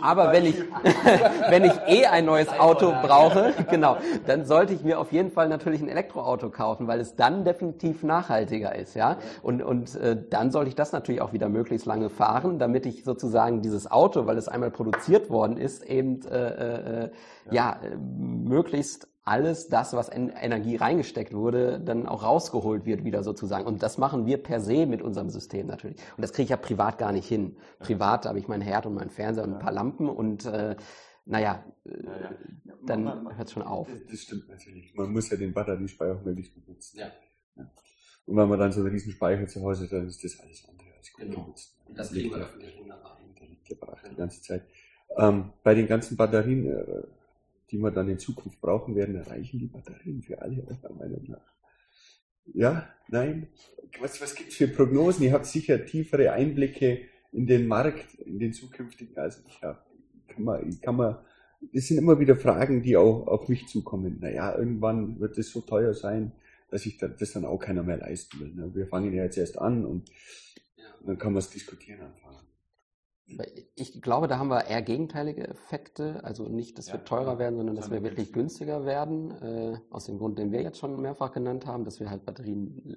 [0.00, 0.56] Aber wenn ich,
[1.50, 5.48] wenn ich eh ein neues Auto brauche, genau, dann sollte ich mir auf jeden Fall
[5.48, 9.18] natürlich ein Elektroauto kaufen, weil es dann definitiv nachhaltiger ist, ja.
[9.42, 13.04] Und, und äh, dann sollte ich das natürlich auch wieder möglichst lange fahren, damit ich
[13.04, 17.10] sozusagen dieses Auto, weil es einmal produziert worden ist, eben äh, äh,
[17.50, 23.24] ja, ja möglichst alles das, was in Energie reingesteckt wurde, dann auch rausgeholt wird wieder
[23.24, 23.66] sozusagen.
[23.66, 25.98] Und das machen wir per se mit unserem System natürlich.
[26.16, 27.56] Und das kriege ich ja privat gar nicht hin.
[27.80, 30.76] Privat habe ich mein Herd und mein Fernseher und ein paar Lampen und äh,
[31.24, 32.74] naja, ja, ja.
[32.86, 33.88] dann hört es schon auf.
[34.08, 34.94] Das, stimmt natürlich.
[34.94, 36.96] Man muss ja den Batteriespeicher auch möglichst benutzen.
[36.96, 37.10] Ja.
[37.56, 37.68] ja.
[38.26, 40.64] Und wenn man dann so einen riesen Speicher zu Hause hat, dann ist das alles
[40.68, 41.42] andere als gut genau.
[41.42, 41.76] genutzt.
[41.84, 43.34] Und das kriegen wir öffentlich wunderbar hin.
[43.40, 44.62] Der liegt ja brach die ganze Zeit.
[45.18, 47.02] Ähm, bei den ganzen Batterien äh,
[47.70, 51.56] die wir dann in Zukunft brauchen werden, erreichen die Batterien für alle eurer Meinung nach?
[52.54, 53.48] Ja, nein.
[54.00, 55.24] Was, was gibt es für Prognosen?
[55.24, 57.00] Ihr habt sicher tiefere Einblicke
[57.32, 59.16] in den Markt, in den zukünftigen.
[59.16, 59.78] Also ich habe,
[60.28, 61.18] kann man, kann man,
[61.72, 64.18] das sind immer wieder Fragen, die auch auf mich zukommen.
[64.20, 66.32] Naja, irgendwann wird es so teuer sein,
[66.70, 68.54] dass ich das dann auch keiner mehr leisten will.
[68.54, 68.74] Ne?
[68.74, 70.10] Wir fangen ja jetzt erst an und
[71.04, 72.45] dann kann man es diskutieren anfangen.
[73.74, 76.22] Ich glaube, da haben wir eher gegenteilige Effekte.
[76.22, 79.30] Also nicht, dass ja, wir teurer werden, sondern dass wir wirklich günstiger werden.
[79.42, 82.96] Äh, aus dem Grund, den wir jetzt schon mehrfach genannt haben, dass wir halt Batterien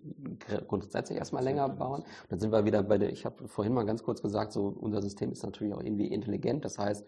[0.68, 2.02] grundsätzlich erstmal länger bauen.
[2.02, 4.68] Und dann sind wir wieder bei der, ich habe vorhin mal ganz kurz gesagt, so
[4.68, 6.64] unser System ist natürlich auch irgendwie intelligent.
[6.64, 7.08] Das heißt,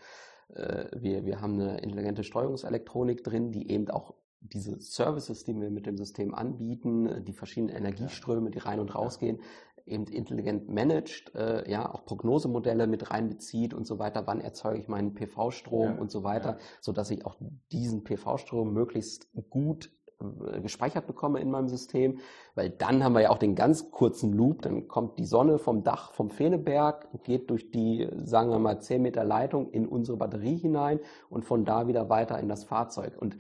[0.56, 5.70] äh, wir, wir haben eine intelligente Steuerungselektronik drin, die eben auch diese Services, die wir
[5.70, 9.40] mit dem System anbieten, die verschiedenen Energieströme, die rein und rausgehen,
[9.86, 14.88] eben intelligent managt, äh, ja, auch Prognosemodelle mit reinbezieht und so weiter, wann erzeuge ich
[14.88, 16.58] meinen PV-Strom ja, und so weiter, ja.
[16.80, 17.36] so dass ich auch
[17.72, 19.92] diesen PV-Strom möglichst gut
[20.22, 22.20] äh, gespeichert bekomme in meinem System,
[22.56, 25.84] weil dann haben wir ja auch den ganz kurzen Loop, dann kommt die Sonne vom
[25.84, 30.58] Dach vom Fehneberg, geht durch die, sagen wir mal, 10 Meter Leitung in unsere Batterie
[30.58, 33.20] hinein und von da wieder weiter in das Fahrzeug.
[33.20, 33.38] Und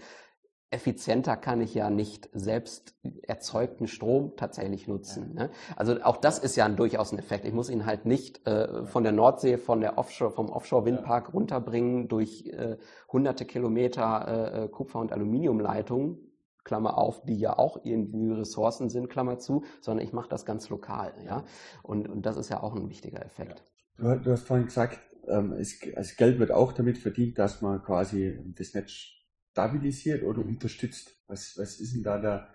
[0.71, 5.33] effizienter kann ich ja nicht selbst erzeugten Strom tatsächlich nutzen.
[5.35, 5.43] Ja.
[5.43, 5.49] Ne?
[5.75, 7.45] Also auch das ist ja ein, durchaus ein Effekt.
[7.45, 11.33] Ich muss ihn halt nicht äh, von der Nordsee, von der Offshore, vom Offshore-Windpark ja.
[11.33, 12.77] runterbringen durch äh,
[13.11, 16.17] hunderte Kilometer äh, äh, Kupfer- und Aluminiumleitungen,
[16.63, 20.69] Klammer auf, die ja auch irgendwie Ressourcen sind, Klammer zu, sondern ich mache das ganz
[20.69, 21.13] lokal.
[21.25, 21.43] Ja?
[21.83, 23.65] Und, und das ist ja auch ein wichtiger Effekt.
[23.97, 27.83] Du, du hast vorhin gesagt, ähm, es, also Geld wird auch damit verdient, dass man
[27.83, 29.20] quasi das Netz
[29.51, 31.15] stabilisiert oder unterstützt?
[31.27, 32.49] Was, was ist denn da der,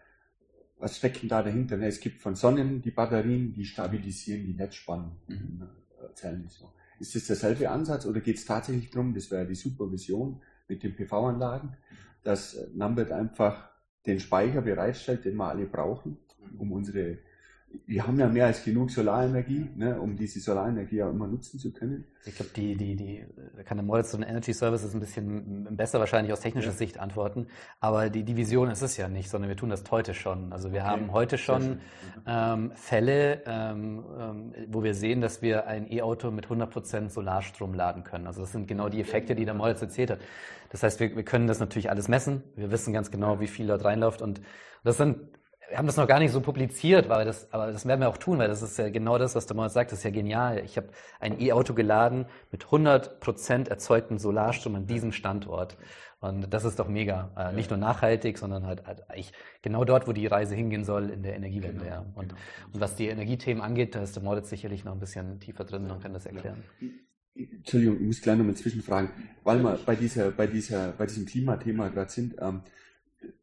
[0.79, 1.79] was steckt denn da dahinter?
[1.81, 5.17] Es gibt von Sonnen die Batterien, die stabilisieren die Netzspannung.
[5.29, 5.69] Mhm.
[6.01, 6.73] Erzählen so.
[6.99, 10.97] Ist das derselbe Ansatz oder geht es tatsächlich darum, das wäre die Supervision mit den
[10.97, 11.77] PV-Anlagen,
[12.23, 13.71] dass Numbert einfach
[14.07, 16.17] den Speicher bereitstellt, den wir alle brauchen,
[16.59, 17.19] um unsere
[17.87, 21.73] wir haben ja mehr als genug Solarenergie, ne, um diese Solarenergie auch immer nutzen zu
[21.73, 22.05] können.
[22.25, 23.25] Ich glaube, die, die, die,
[23.57, 26.75] da kann der Moritz ein Energy Services ein bisschen besser wahrscheinlich aus technischer ja.
[26.75, 27.47] Sicht antworten.
[27.79, 30.53] Aber die, die Vision ist es ja nicht, sondern wir tun das heute schon.
[30.53, 30.89] Also wir okay.
[30.89, 31.81] haben heute schon
[32.27, 38.03] ähm, Fälle, ähm, ähm, wo wir sehen, dass wir ein E-Auto mit 100% Solarstrom laden
[38.03, 38.27] können.
[38.27, 40.19] Also das sind genau die Effekte, die der Moritz erzählt hat.
[40.71, 42.43] Das heißt, wir, wir können das natürlich alles messen.
[42.57, 44.23] Wir wissen ganz genau, wie viel dort reinläuft.
[44.23, 44.41] Und
[44.83, 45.19] das sind
[45.69, 48.19] wir haben das noch gar nicht so publiziert, weil das, aber das werden wir auch
[48.19, 50.63] tun, weil das ist ja genau das, was der Moritz sagt, das ist ja genial.
[50.65, 55.77] Ich habe ein E-Auto geladen mit 100% erzeugtem Solarstrom an diesem Standort.
[56.21, 57.31] Und das ist doch mega.
[57.37, 61.11] Äh, nicht nur nachhaltig, sondern halt, halt eigentlich genau dort, wo die Reise hingehen soll
[61.11, 61.85] in der Energiewende.
[61.85, 62.07] Genau, ja.
[62.15, 62.41] und, genau.
[62.73, 65.91] und, was die Energiethemen angeht, da ist der Moritz sicherlich noch ein bisschen tiefer drin
[65.91, 66.65] und kann das erklären.
[67.35, 69.11] Entschuldigung, ich muss gleich noch mal zwischenfragen,
[69.45, 72.35] weil wir bei dieser, bei dieser, bei diesem Klimathema gerade sind.
[72.41, 72.63] Ähm,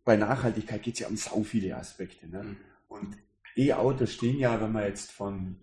[0.03, 2.27] bei Nachhaltigkeit geht es ja um so viele Aspekte.
[2.27, 2.43] Ne?
[2.43, 2.57] Mhm.
[2.87, 3.17] Und
[3.55, 5.57] E-Autos stehen ja, wenn wir jetzt von,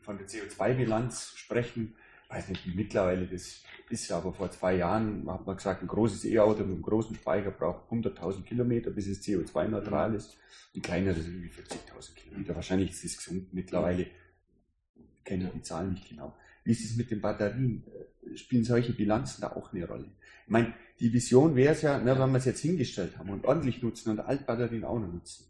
[0.00, 1.94] von der CO2-Bilanz sprechen,
[2.28, 6.24] weiß nicht, wie mittlerweile das ist, aber vor zwei Jahren hat man gesagt, ein großes
[6.24, 10.16] E-Auto mit einem großen Speicher braucht 100.000 Kilometer, bis es CO2-neutral mhm.
[10.16, 10.36] ist.
[10.74, 12.54] Ein kleineres irgendwie 40.000 Kilometer.
[12.54, 14.02] Wahrscheinlich ist es gesunken mittlerweile.
[14.02, 16.34] Ich kenne die Zahlen nicht genau.
[16.64, 17.84] Wie ist es mit den Batterien?
[18.34, 20.10] Spielen solche Bilanzen da auch eine Rolle?
[20.44, 23.44] Ich meine, die Vision wäre es ja, ne, wenn wir es jetzt hingestellt haben und
[23.44, 25.46] ordentlich nutzen und Altbatterien auch noch nutzen,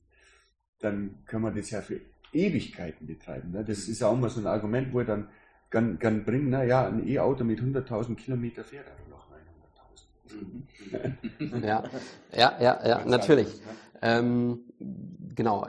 [0.78, 2.00] dann können wir das ja für
[2.32, 3.50] Ewigkeiten betreiben.
[3.50, 3.62] Ne?
[3.62, 5.28] Das ist ja auch mal so ein Argument, wo er dann
[5.70, 9.26] gern, gern bringen, na ja, ein E-Auto mit 100.000 Kilometer fährt aber noch
[10.88, 11.66] 900.000.
[11.66, 11.84] ja,
[12.34, 13.48] ja, ja, ja, natürlich.
[14.00, 14.60] Ähm,
[15.34, 15.68] genau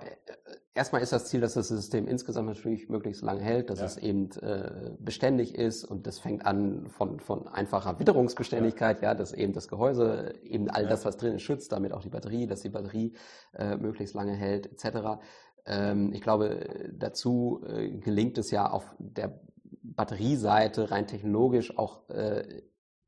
[0.74, 3.86] erstmal ist das Ziel, dass das System insgesamt natürlich möglichst lange hält, dass ja.
[3.86, 9.10] es eben äh, beständig ist und das fängt an von, von einfacher Witterungsbeständigkeit, ja.
[9.10, 10.90] ja, dass eben das Gehäuse eben all ja.
[10.90, 13.14] das, was drin ist, schützt, damit auch die Batterie, dass die Batterie
[13.54, 15.22] äh, möglichst lange hält, etc.
[15.66, 19.40] Ähm, ich glaube, dazu äh, gelingt es ja auf der
[19.84, 22.64] Batterieseite rein technologisch auch äh,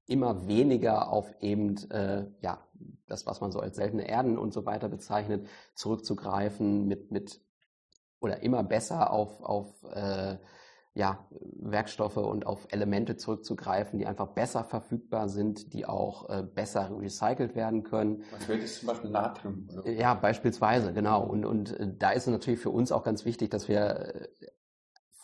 [0.08, 2.64] immer weniger auf eben äh, ja
[3.08, 7.45] das, was man so als seltene Erden und so weiter bezeichnet, zurückzugreifen mit mit
[8.20, 10.38] oder immer besser auf, auf äh,
[10.96, 11.28] ja,
[11.60, 17.54] Werkstoffe und auf Elemente zurückzugreifen, die einfach besser verfügbar sind, die auch äh, besser recycelt
[17.54, 18.24] werden können.
[18.32, 19.12] Was wird es machen?
[19.12, 19.68] Natrium?
[19.78, 19.92] Oder?
[19.92, 21.26] Ja, beispielsweise, genau.
[21.26, 24.28] Und, und äh, da ist es natürlich für uns auch ganz wichtig, dass wir äh,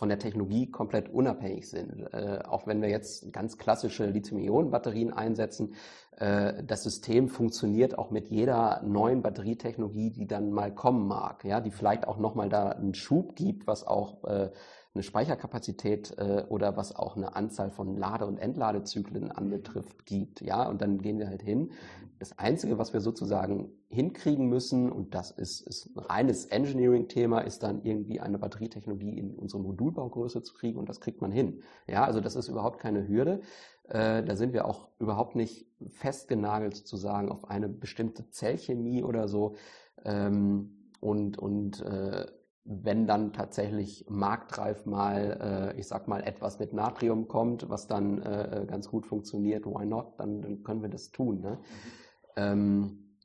[0.02, 2.12] von der Technologie komplett unabhängig sind.
[2.12, 5.76] Äh, auch wenn wir jetzt ganz klassische Lithium-Ionen-Batterien einsetzen,
[6.18, 11.62] äh, das System funktioniert auch mit jeder neuen Batterietechnologie, die dann mal kommen mag, ja,
[11.62, 14.50] die vielleicht auch nochmal da einen Schub gibt, was auch äh,
[14.94, 20.42] eine Speicherkapazität äh, oder was auch eine Anzahl von Lade- und Entladezyklen anbetrifft, gibt.
[20.42, 21.72] Ja, und dann gehen wir halt hin.
[22.20, 27.64] Das Einzige, was wir sozusagen hinkriegen müssen, und das ist, ist ein reines Engineering-Thema, ist
[27.64, 31.62] dann irgendwie eine Batterietechnologie in unsere Modulbaugröße zu kriegen und das kriegt man hin.
[31.88, 33.42] Ja, also das ist überhaupt keine Hürde.
[33.88, 39.56] Äh, da sind wir auch überhaupt nicht festgenagelt sozusagen auf eine bestimmte Zellchemie oder so.
[40.04, 42.28] Ähm, und und äh,
[42.64, 48.22] wenn dann tatsächlich marktreif mal, äh, ich sag mal, etwas mit Natrium kommt, was dann
[48.22, 51.42] äh, ganz gut funktioniert, why not, dann, dann können wir das tun.
[51.42, 51.58] Ne?
[51.58, 51.92] Mhm.
[52.36, 53.18] Ähm,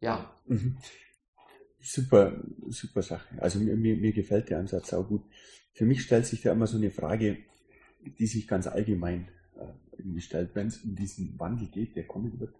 [0.00, 0.30] ja.
[0.46, 0.76] Mhm.
[1.80, 3.40] Super, super Sache.
[3.40, 5.22] Also mir, mir, mir gefällt der Ansatz auch gut.
[5.72, 7.38] Für mich stellt sich da immer so eine Frage,
[8.18, 12.54] die sich ganz allgemein äh, stellt, wenn es um diesen Wandel geht, der kommen wird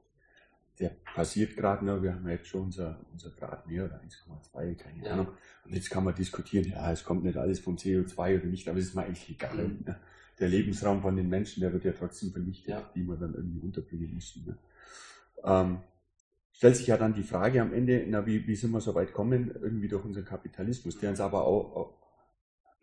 [0.81, 5.05] der passiert gerade noch, wir haben jetzt schon unser, unser Grad mehr oder 1,2, keine
[5.05, 5.13] ja.
[5.13, 5.29] Ahnung.
[5.65, 8.79] Und jetzt kann man diskutieren, ja, es kommt nicht alles vom CO2 oder nicht, aber
[8.79, 9.69] es ist mir eigentlich egal.
[9.69, 9.85] Mhm.
[9.87, 9.97] Ne?
[10.39, 12.91] Der Lebensraum von den Menschen, der wird ja trotzdem vernichtet, ja.
[12.95, 14.47] die man dann irgendwie unterbringen müssen.
[14.47, 14.59] Ne?
[15.45, 15.81] Ähm,
[16.53, 19.13] stellt sich ja dann die Frage am Ende, na, wie, wie sind wir so weit
[19.13, 21.95] kommen, irgendwie durch unseren Kapitalismus, der uns aber auch, auch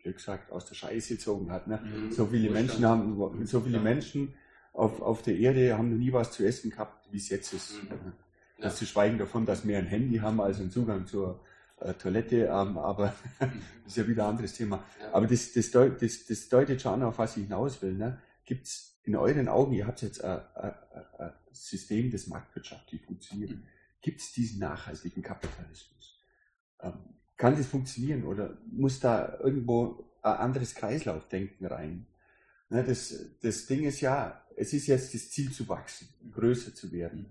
[0.04, 1.66] wie gesagt, aus der Scheiße gezogen hat.
[1.66, 1.80] Ne?
[1.82, 2.12] Mhm.
[2.12, 4.34] So viele Menschen haben, so viele Menschen
[4.72, 7.82] auf, auf der Erde haben noch nie was zu essen gehabt, wie es jetzt ist.
[7.82, 8.12] Mhm.
[8.60, 11.40] Das zu schweigen davon, dass wir ein Handy haben, also einen Zugang zur
[11.80, 13.50] äh, Toilette, ähm, aber das
[13.86, 14.84] ist ja wieder ein anderes Thema.
[15.00, 15.14] Ja.
[15.14, 17.94] Aber das, das, deut, das, das deutet schon auf was ich hinaus will.
[17.94, 18.20] Ne?
[18.44, 20.74] Gibt es in euren Augen, ihr habt jetzt ein, ein,
[21.18, 23.62] ein System, das marktwirtschaftlich funktioniert, mhm.
[24.02, 26.18] gibt es diesen nachhaltigen Kapitalismus?
[26.80, 26.94] Ähm,
[27.36, 32.06] kann das funktionieren oder muss da irgendwo ein anderes Kreislaufdenken rein?
[32.68, 36.92] Ne, das, das Ding ist ja, es ist jetzt das Ziel zu wachsen, größer zu
[36.92, 37.26] werden.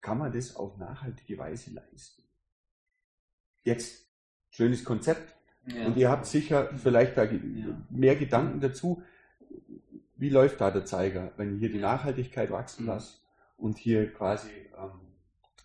[0.00, 2.22] Kann man das auf nachhaltige Weise leisten?
[3.62, 4.06] Jetzt,
[4.50, 5.34] schönes Konzept.
[5.66, 5.86] Ja.
[5.86, 7.28] Und ihr habt sicher vielleicht da
[7.90, 9.02] mehr Gedanken dazu.
[10.16, 12.88] Wie läuft da der Zeiger, wenn ihr hier die Nachhaltigkeit wachsen mhm.
[12.88, 13.22] lasst
[13.56, 15.00] und hier quasi ähm,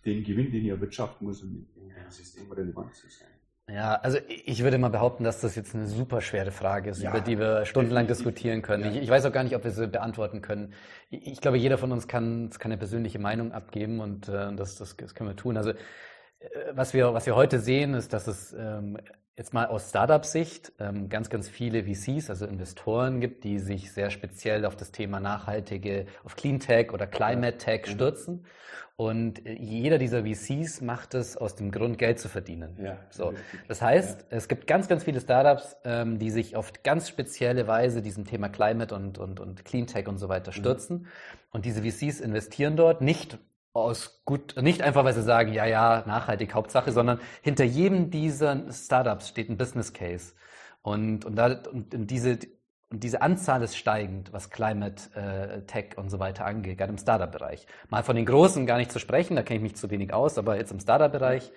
[0.04, 3.33] den Gewinn, den ihr wirtschaften muss, um im System relevant zu sein?
[3.68, 7.10] Ja, also ich würde mal behaupten, dass das jetzt eine super schwere Frage ist, Ja,
[7.10, 8.84] über die wir stundenlang diskutieren können.
[8.84, 8.90] Ja.
[8.90, 10.74] Ich, ich weiß auch gar nicht, ob wir sie beantworten können.
[11.08, 14.76] Ich, ich glaube, jeder von uns kann, kann eine persönliche Meinung abgeben und äh, das,
[14.76, 15.56] das, das können wir tun.
[15.56, 15.76] Also äh,
[16.72, 18.98] was wir, was wir heute sehen, ist, dass es ähm,
[19.36, 24.10] jetzt mal aus Startup-Sicht ähm, ganz, ganz viele VCs, also Investoren gibt, die sich sehr
[24.10, 28.44] speziell auf das Thema nachhaltige, auf Cleantech oder Climate Tech stürzen.
[28.96, 32.78] Und äh, jeder dieser VCs macht es aus dem Grund, Geld zu verdienen.
[32.80, 33.28] Ja, So.
[33.28, 33.60] richtig.
[33.66, 38.02] Das heißt, es gibt ganz, ganz viele Startups, ähm, die sich auf ganz spezielle Weise
[38.02, 41.08] diesem Thema Climate und, und, und Cleantech und so weiter stürzen.
[41.50, 43.38] Und diese VCs investieren dort nicht
[43.72, 48.70] aus gut, nicht einfach, weil sie sagen, ja, ja, nachhaltig Hauptsache, sondern hinter jedem dieser
[48.72, 50.34] Startups steht ein Business Case.
[50.82, 52.38] Und, und, da, und diese,
[52.94, 56.98] und diese Anzahl ist steigend, was Climate äh, Tech und so weiter angeht, gerade im
[56.98, 57.66] Startup-Bereich.
[57.90, 60.38] Mal von den Großen gar nicht zu sprechen, da kenne ich mich zu wenig aus,
[60.38, 61.50] aber jetzt im Startup-Bereich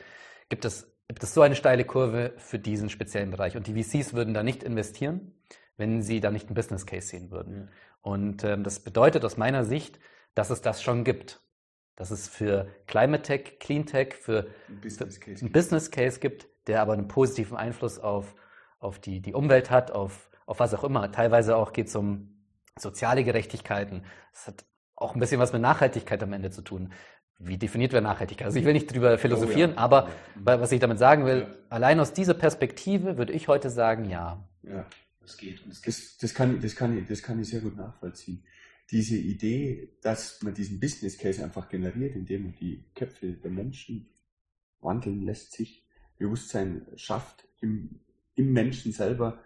[0.49, 3.55] gibt es, gibt es so eine steile Kurve für diesen speziellen Bereich.
[3.55, 5.35] Und die VCs würden da nicht investieren,
[5.77, 7.69] wenn sie da nicht einen Business Case sehen würden.
[8.01, 9.99] Und ähm, das bedeutet aus meiner Sicht,
[10.33, 11.39] dass es das schon gibt.
[11.95, 16.47] Dass es für Climate Tech, Clean Tech, für Ein Business Case einen Business Case gibt,
[16.65, 18.33] der aber einen positiven Einfluss auf,
[18.79, 21.11] auf die, die Umwelt hat, auf, auf was auch immer.
[21.11, 22.33] Teilweise auch geht es um
[22.79, 24.03] soziale Gerechtigkeiten.
[24.33, 26.91] Es hat auch ein bisschen was mit Nachhaltigkeit am Ende zu tun.
[27.39, 28.47] Wie definiert wer Nachhaltigkeit?
[28.47, 29.79] Also ich will nicht drüber philosophieren, Oh ja.
[29.81, 30.13] aber Ja.
[30.35, 31.55] weil- was ich damit sagen will, Ja.
[31.69, 34.43] allein aus dieser Perspektive würde ich heute sagen, ja.
[34.63, 34.85] Ja.
[35.21, 35.63] Das geht.
[35.63, 35.85] Geht.
[35.87, 38.43] Das, das, kann, das, kann ich, das kann ich sehr gut nachvollziehen.
[38.89, 44.09] Diese Idee, dass man diesen Business Case einfach generiert, indem man die Köpfe der Menschen
[44.79, 45.85] wandeln lässt, sich
[46.17, 47.99] Bewusstsein schafft im,
[48.35, 49.39] im Menschen selber.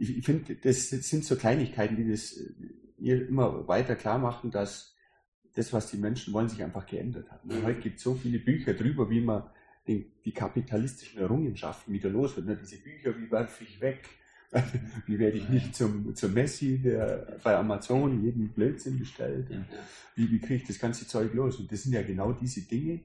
[0.00, 2.52] Ich, finde, das sind so Kleinigkeiten, die das äh,
[2.98, 4.96] mir immer weiter klar machen, dass
[5.54, 7.44] das, was die Menschen wollen, sich einfach geändert hat.
[7.44, 9.42] Und heute gibt es so viele Bücher drüber, wie man
[9.86, 12.46] den, die kapitalistischen Errungenschaften wieder los wird.
[12.46, 14.08] Ne, Diese Bücher, wie werfe ich weg?
[15.06, 19.48] Wie werde ich nicht zum, zum Messi, der bei Amazon jeden Blödsinn bestellt?
[19.48, 19.64] Ja.
[20.16, 21.60] Wie, wie kriege ich das ganze Zeug los?
[21.60, 23.00] Und das sind ja genau diese Dinge,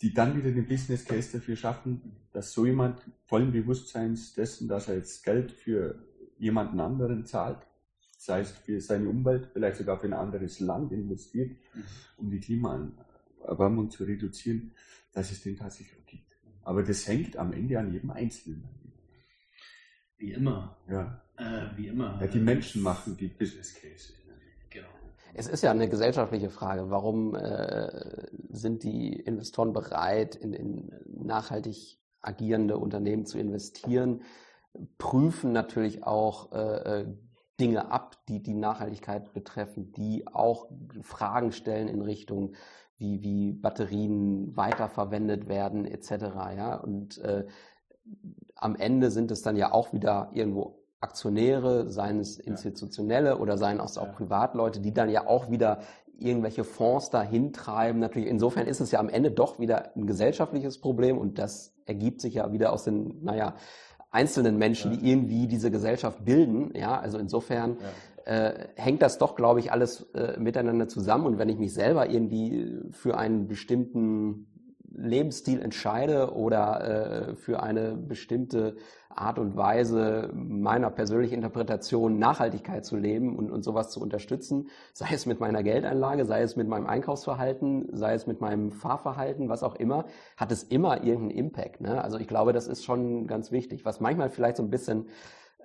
[0.00, 4.88] die dann wieder den Business Case dafür schaffen, dass so jemand vollen Bewusstseins dessen, dass
[4.88, 5.98] er jetzt Geld für
[6.38, 7.58] jemanden anderen zahlt,
[8.18, 11.56] sei es für seine Umwelt, vielleicht sogar für ein anderes Land investiert,
[12.16, 14.72] um die Klimaerwärmung zu reduzieren,
[15.12, 16.32] dass es den tatsächlich auch gibt.
[16.62, 18.64] Aber das hängt am Ende an jedem Einzelnen.
[20.16, 20.76] Wie immer.
[20.88, 21.22] Ja.
[21.36, 22.18] Äh, wie immer.
[22.20, 24.12] Ja, die Menschen machen die Business Case.
[24.70, 24.88] Genau.
[25.34, 26.90] Es ist ja eine gesellschaftliche Frage.
[26.90, 34.22] Warum äh, sind die Investoren bereit, in, in nachhaltig agierende Unternehmen zu investieren?
[34.98, 37.06] Prüfen natürlich auch äh, äh,
[37.60, 40.68] Dinge ab, die die Nachhaltigkeit betreffen, die auch
[41.02, 42.54] Fragen stellen in Richtung,
[42.96, 46.10] wie, wie Batterien weiterverwendet werden, etc.
[46.56, 46.74] Ja?
[46.76, 47.46] Und äh,
[48.56, 53.78] am Ende sind es dann ja auch wieder irgendwo Aktionäre, seien es institutionelle oder seien
[53.78, 54.12] es auch.
[54.12, 55.80] Privatleute, die dann ja auch wieder
[56.18, 57.98] irgendwelche Fonds dahin treiben.
[57.98, 62.20] Natürlich, insofern ist es ja am Ende doch wieder ein gesellschaftliches Problem und das ergibt
[62.20, 63.54] sich ja wieder aus den, naja,
[64.14, 64.96] einzelnen Menschen, Ja.
[64.98, 66.70] die irgendwie diese Gesellschaft bilden.
[66.74, 67.76] Ja, also insofern
[68.24, 71.26] äh, hängt das doch, glaube ich, alles äh, miteinander zusammen.
[71.26, 74.46] Und wenn ich mich selber irgendwie für einen bestimmten
[74.96, 78.76] Lebensstil entscheide oder äh, für eine bestimmte
[79.16, 85.08] Art und Weise meiner persönlichen Interpretation Nachhaltigkeit zu leben und, und sowas zu unterstützen, sei
[85.12, 89.62] es mit meiner Geldeinlage, sei es mit meinem Einkaufsverhalten, sei es mit meinem Fahrverhalten, was
[89.62, 91.80] auch immer, hat es immer irgendeinen Impact.
[91.80, 92.02] Ne?
[92.02, 93.84] Also ich glaube, das ist schon ganz wichtig.
[93.84, 95.06] Was manchmal vielleicht so ein bisschen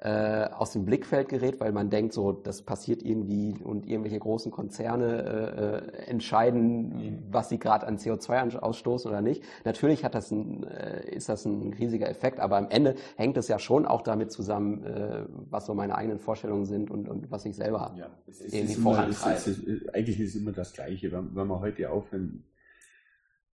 [0.02, 4.50] äh, aus dem Blickfeld gerät, weil man denkt, so das passiert irgendwie und irgendwelche großen
[4.50, 9.44] Konzerne äh, äh, entscheiden, was sie gerade an CO2 ausstoßen oder nicht.
[9.66, 13.50] Natürlich hat das ein, äh, ist das ein riesiger Effekt, aber am Ende hängt es
[13.50, 17.44] ja schon auch damit zusammen, äh, was so meine eigenen Vorstellungen sind und, und was
[17.44, 18.74] ich selber Ja, es irgendwie
[19.10, 21.12] es es ist, eigentlich ist es immer das Gleiche.
[21.12, 22.46] Wenn, wenn wir heute aufhören,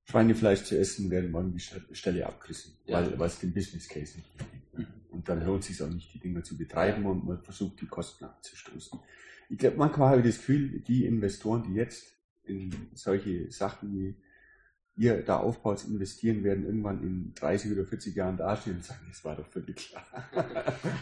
[0.06, 3.18] Schweinefleisch zu essen, werden morgen die Stelle abgerissen, Ja.
[3.18, 4.63] weil, es den Business Case nicht gibt.
[5.14, 7.88] Und dann lohnt es sich auch nicht, die Dinger zu betreiben und man versucht, die
[7.88, 9.00] Kosten abzustoßen.
[9.50, 14.16] Ich glaube, manchmal habe ich das Gefühl, die Investoren, die jetzt in solche Sachen wie
[14.96, 19.26] ihr da aufbaut, investieren, werden irgendwann in 30 oder 40 Jahren dastehen und sagen, das
[19.26, 20.04] war doch völlig klar.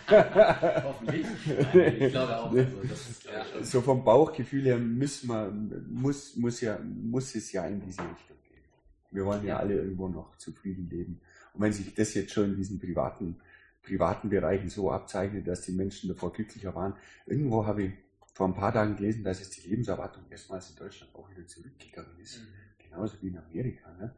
[0.83, 1.25] Hoffentlich.
[1.73, 2.51] Nein, ich glaube auch.
[2.53, 2.91] Also, ich,
[3.53, 3.63] schon.
[3.63, 5.51] so vom Bauchgefühl her müssen wir,
[5.89, 8.63] muss, muss, ja, muss es ja in diese Richtung gehen.
[9.11, 11.19] Wir wollen ja alle irgendwo noch zufrieden leben.
[11.53, 13.35] Und wenn sich das jetzt schon in diesen privaten,
[13.83, 17.93] privaten Bereichen so abzeichnet, dass die Menschen davor glücklicher waren, irgendwo habe ich
[18.33, 22.17] vor ein paar Tagen gelesen, dass jetzt die Lebenserwartung erstmals in Deutschland auch wieder zurückgegangen
[22.19, 22.39] ist.
[22.79, 23.91] genauso wie in Amerika.
[23.99, 24.15] Ne?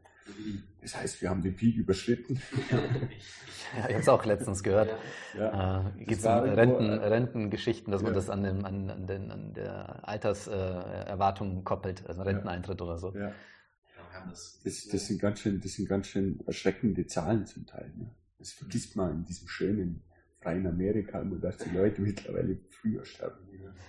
[0.80, 2.40] Das heißt, wir haben den Peak überschritten.
[2.70, 2.78] Ja,
[3.88, 4.94] ich habe es auch letztens gehört.
[5.36, 5.90] Ja.
[5.96, 8.16] Äh, Geht es irgendwo, Renten, äh, Rentengeschichten, dass man ja.
[8.16, 13.14] das an, dem, an, an, den, an der Alterserwartung koppelt, also Renteneintritt oder so.
[13.14, 13.28] Ja.
[13.28, 17.92] Ja, Das, das, sind ganz schön, das sind ganz schön erschreckende Zahlen zum Teil.
[17.96, 18.10] Ne?
[18.44, 20.02] Das vergisst man in diesem schönen,
[20.42, 23.38] freien Amerika immer, dass die Leute mittlerweile früher sterben.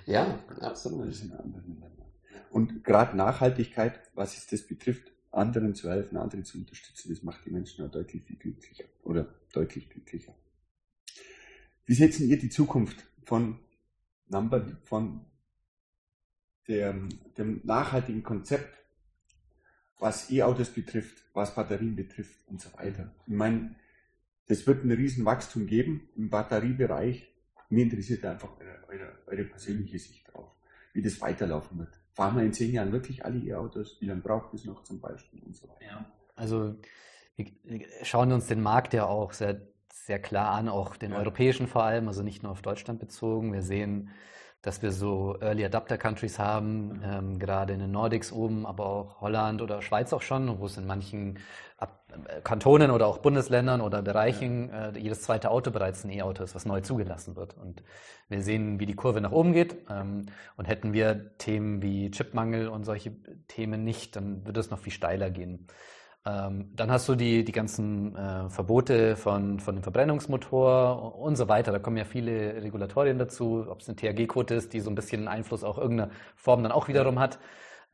[0.06, 1.10] Ja, absolut.
[1.10, 2.08] Das in anderen Ländern.
[2.52, 7.46] Und gerade Nachhaltigkeit, was es das betrifft, anderen zu helfen, andere zu unterstützen, das macht
[7.46, 10.34] die Menschen auch deutlich viel glücklicher oder deutlich glücklicher.
[11.86, 13.60] Wie setzen ihr die Zukunft von
[14.30, 15.26] Number, von
[16.70, 18.74] dem, dem nachhaltigen Konzept,
[20.00, 23.14] was E-Autos betrifft, was Batterien betrifft und so weiter?
[23.28, 23.76] Ich meine,
[24.48, 27.28] das wird ein Riesenwachstum geben im Batteriebereich.
[27.70, 30.52] Mir interessiert einfach eure, eure, eure persönliche Sicht drauf,
[30.94, 32.00] wie das weiterlaufen wird.
[32.14, 33.98] Fahren wir in zehn Jahren wirklich alle E-Autos?
[34.00, 35.82] Wie lange braucht es noch zum Beispiel und so weiter?
[35.82, 36.76] ja, Also
[37.36, 41.18] wir wir schauen uns den Markt ja auch sehr, sehr klar an, auch den Ja.
[41.20, 43.54] europäischen vor allem, also nicht nur auf Deutschland bezogen.
[43.54, 44.10] Wir sehen,
[44.62, 49.22] dass wir so Early Adapter Countries haben, ähm, gerade in den Nordics oben, aber auch
[49.22, 51.40] Holland oder Schweiz auch schon, wo es in manchen
[51.78, 52.05] Ab
[52.44, 56.66] Kantonen oder auch Bundesländern oder Bereichen äh, jedes zweite Auto bereits ein E-Auto ist, was
[56.66, 57.58] neu zugelassen wird.
[57.58, 57.84] Und
[58.30, 59.78] wir sehen, wie die Kurve nach oben geht.
[59.90, 60.26] Ähm,
[60.58, 63.12] und hätten wir Themen wie Chipmangel und solche
[63.48, 65.68] Themen nicht, dann würde es noch viel steiler gehen.
[66.28, 71.48] Ähm, dann hast du die, die ganzen äh, Verbote von, von dem Verbrennungsmotor und so
[71.48, 71.72] weiter.
[71.72, 75.28] Da kommen ja viele Regulatorien dazu, ob es eine THG-Quote ist, die so ein bisschen
[75.28, 77.38] Einfluss auch irgendeiner Form dann auch wiederum hat.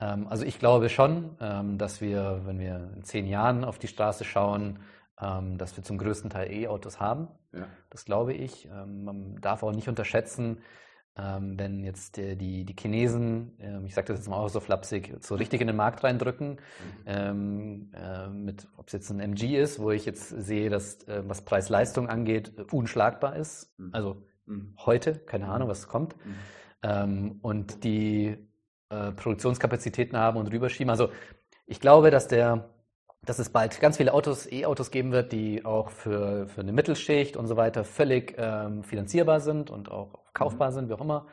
[0.01, 3.87] Ähm, also ich glaube schon, ähm, dass wir, wenn wir in zehn Jahren auf die
[3.87, 4.79] Straße schauen,
[5.21, 7.27] ähm, dass wir zum größten Teil E-Autos haben.
[7.53, 7.67] Ja.
[7.89, 8.67] Das glaube ich.
[8.85, 10.59] Man darf auch nicht unterschätzen,
[11.13, 15.35] wenn jetzt äh, die, die Chinesen, ich sage das jetzt mal auch so flapsig, so
[15.35, 16.61] richtig in den Markt reindrücken,
[17.05, 21.21] ähm, äh, mit, ob es jetzt ein MG ist, wo ich jetzt sehe, dass äh,
[21.27, 23.77] was Preis-Leistung angeht, unschlagbar ist.
[23.77, 23.89] Mhm.
[23.91, 24.73] Also Mhm.
[24.85, 26.15] heute, keine Ahnung, was kommt.
[26.83, 27.39] Mhm.
[27.41, 28.37] Und die
[28.91, 30.89] äh, Produktionskapazitäten haben und rüberschieben.
[30.89, 31.09] Also
[31.65, 32.69] ich glaube, dass der
[33.23, 37.37] dass es bald ganz viele Autos, E-Autos geben wird, die auch für, für eine Mittelschicht
[37.37, 41.27] und so weiter völlig ähm, finanzierbar sind und auch kaufbar sind, wie auch immer.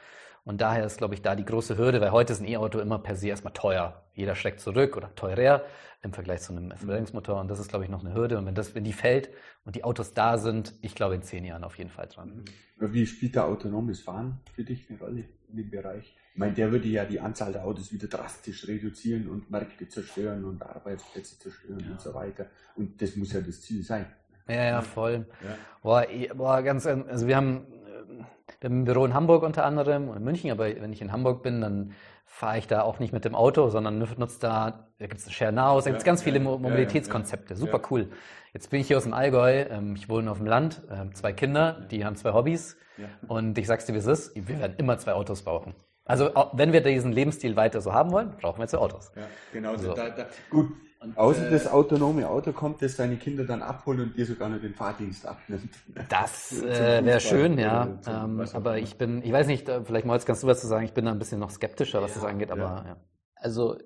[0.45, 2.99] Und daher ist, glaube ich, da die große Hürde, weil heute ist ein E-Auto immer
[2.99, 4.03] per se erstmal teuer.
[4.15, 5.63] Jeder schreckt zurück oder teurer
[6.03, 7.41] im Vergleich zu einem Verbrennungsmotor.
[7.41, 8.39] Und das ist, glaube ich, noch eine Hürde.
[8.39, 9.31] Und wenn das, wenn die fällt
[9.65, 12.45] und die Autos da sind, ich glaube in zehn Jahren auf jeden Fall dran.
[12.79, 16.17] Wie spielt da autonomes Fahren für dich eine Rolle in dem Bereich?
[16.39, 20.45] Ich meine, der würde ja die Anzahl der Autos wieder drastisch reduzieren und Märkte zerstören
[20.45, 22.47] und Arbeitsplätze zerstören und so weiter.
[22.77, 24.07] Und das muss ja das Ziel sein.
[24.47, 25.27] Ja, ja, voll.
[25.43, 25.57] Ja.
[25.83, 27.67] Boah, eh- boah, ganz, also wir haben,
[28.09, 28.25] ähm,
[28.61, 31.11] wir haben ein Büro in Hamburg unter anderem und in München, aber wenn ich in
[31.11, 31.91] Hamburg bin, dann
[32.25, 35.51] fahre ich da auch nicht mit dem Auto, sondern nutze da, da gibt es Share
[35.51, 37.59] Now, da gibt es Ja, ganz viele ja, Mo ja, ja, Mobilitätskonzepte, ja.
[37.59, 38.11] super cool.
[38.53, 41.33] Jetzt bin ich hier aus dem Allgäu, ähm, ich wohne auf dem Land, ähm, zwei
[41.33, 43.07] Kinder, die haben zwei Hobbys Ja.
[43.27, 45.75] und ich sag's dir, wie es ist, wir werden immer zwei Autos brauchen.
[46.09, 49.13] Also wenn wir diesen Lebensstil weiter so haben wollen, brauchen wir zwei Autos.
[49.15, 49.77] Ja, genau.
[49.77, 49.93] So.
[49.93, 54.01] Da, da, gut, Und, außer äh, das autonome Auto kommt, das deine Kinder dann abholen
[54.01, 55.71] und dir sogar noch den Fahrdienst abnimmt.
[56.09, 57.99] Das äh, wäre schön, ja.
[58.07, 60.87] Ähm, aber ich bin, ich weiß nicht, äh, vielleicht Moritz, kannst du was zu sagen?
[60.87, 62.85] Ich bin da ein bisschen noch skeptischer, was das angeht, aber ja.
[62.87, 62.97] ja.
[63.35, 63.77] Also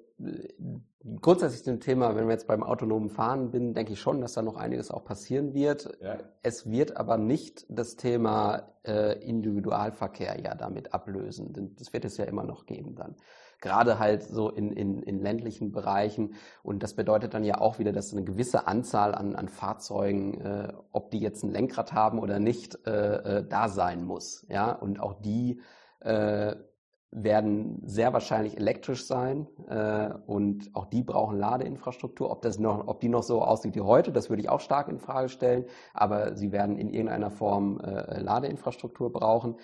[1.20, 4.42] grundsätzlich zum Thema, wenn wir jetzt beim autonomen Fahren bin, denke ich schon, dass da
[4.42, 5.98] noch einiges auch passieren wird.
[6.00, 6.18] Ja.
[6.42, 11.52] Es wird aber nicht das Thema äh, Individualverkehr ja damit ablösen.
[11.52, 13.16] Denn das wird es ja immer noch geben dann.
[13.60, 16.34] Gerade halt so in, in, in ländlichen Bereichen.
[16.64, 20.72] Und das bedeutet dann ja auch wieder, dass eine gewisse Anzahl an, an Fahrzeugen, äh,
[20.90, 24.44] ob die jetzt ein Lenkrad haben oder nicht, äh, äh, da sein muss.
[24.48, 25.60] Ja, und auch die
[26.00, 26.56] äh,
[27.12, 32.30] werden sehr wahrscheinlich elektrisch sein äh, und auch die brauchen Ladeinfrastruktur.
[32.30, 34.88] Ob das noch, ob die noch so aussieht wie heute, das würde ich auch stark
[34.88, 35.66] in Frage stellen.
[35.92, 39.56] Aber sie werden in irgendeiner Form äh, Ladeinfrastruktur brauchen.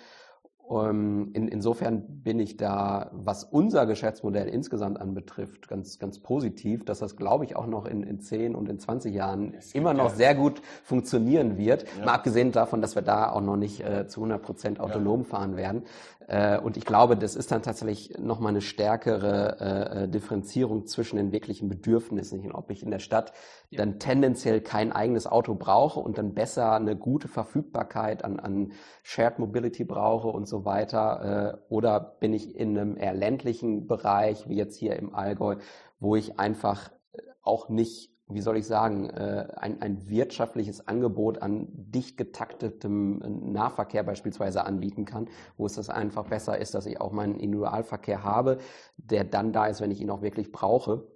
[0.69, 6.99] Ähm, in, insofern bin ich da, was unser Geschäftsmodell insgesamt anbetrifft, ganz, ganz positiv, dass
[6.99, 10.35] das, glaube ich, auch noch in, in 10 und in 20 Jahren immer noch sehr
[10.35, 11.85] gut funktionieren wird.
[12.05, 15.57] Mal abgesehen davon, dass wir da auch noch nicht äh, zu 100 Prozent autonom fahren
[15.57, 15.83] werden.
[16.29, 21.17] Äh, und ich glaube, das ist dann tatsächlich nochmal eine stärkere äh, äh, Differenzierung zwischen
[21.17, 22.51] den wirklichen Bedürfnissen.
[22.51, 23.33] Ob ich in der Stadt
[23.71, 29.39] dann tendenziell kein eigenes Auto brauche und dann besser eine gute Verfügbarkeit an, an Shared
[29.39, 31.57] Mobility brauche und so weiter.
[31.69, 35.55] Äh, oder bin ich in einem eher ländlichen Bereich, wie jetzt hier im Allgäu,
[35.99, 41.41] wo ich einfach äh, auch nicht wie soll ich sagen, äh, ein, ein wirtschaftliches Angebot
[41.41, 46.85] an dicht getaktetem äh, Nahverkehr beispielsweise anbieten kann, wo es das einfach besser ist, dass
[46.85, 48.59] ich auch meinen Individualverkehr habe,
[48.97, 51.07] der dann da ist, wenn ich ihn auch wirklich brauche.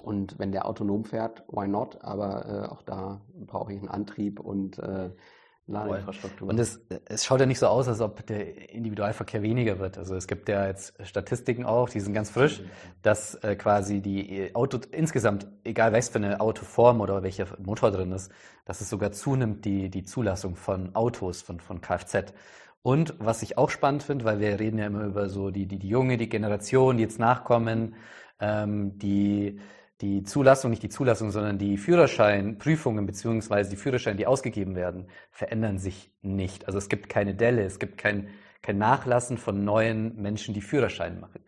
[0.00, 2.02] Und wenn der autonom fährt, why not?
[2.02, 5.10] Aber äh, auch da brauche ich einen Antrieb und äh,
[5.66, 6.48] Ladeinfrastruktur.
[6.48, 9.96] Und es, es schaut ja nicht so aus, als ob der Individualverkehr weniger wird.
[9.96, 12.60] Also es gibt ja jetzt Statistiken auch, die sind ganz frisch,
[13.02, 18.12] dass äh, quasi die Auto insgesamt, egal was für eine Autoform oder welcher Motor drin
[18.12, 18.30] ist,
[18.66, 22.34] dass es sogar zunimmt, die, die Zulassung von Autos, von, von Kfz.
[22.82, 25.78] Und was ich auch spannend finde, weil wir reden ja immer über so die, die,
[25.78, 27.94] die junge, die Generation, die jetzt nachkommen,
[28.38, 29.60] ähm, die
[30.00, 35.78] die Zulassung, nicht die Zulassung, sondern die Führerscheinprüfungen beziehungsweise die Führerscheine, die ausgegeben werden, verändern
[35.78, 36.66] sich nicht.
[36.66, 38.28] Also es gibt keine Delle, es gibt kein,
[38.62, 41.44] kein Nachlassen von neuen Menschen, die Führerschein machen.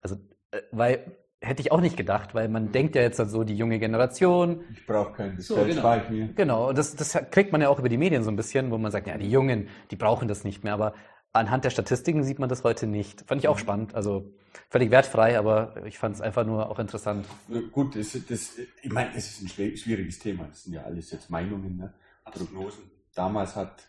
[0.00, 0.16] Also,
[0.50, 3.54] äh, weil hätte ich auch nicht gedacht, weil man denkt ja jetzt an so die
[3.54, 4.64] junge Generation.
[4.72, 6.00] Ich brauche keinen, So, genau.
[6.34, 8.78] Genau, und das, das kriegt man ja auch über die Medien so ein bisschen, wo
[8.78, 10.94] man sagt, ja, die Jungen, die brauchen das nicht mehr, aber
[11.34, 13.22] anhand der Statistiken sieht man das heute nicht.
[13.26, 14.32] Fand ich auch spannend, also
[14.70, 17.26] völlig wertfrei, aber ich fand es einfach nur auch interessant.
[17.72, 20.44] Gut, das, das, ich meine, es ist ein schwieriges Thema.
[20.44, 21.92] Das sind ja alles jetzt Meinungen, ne?
[22.24, 22.84] Prognosen.
[23.14, 23.82] Damals hat,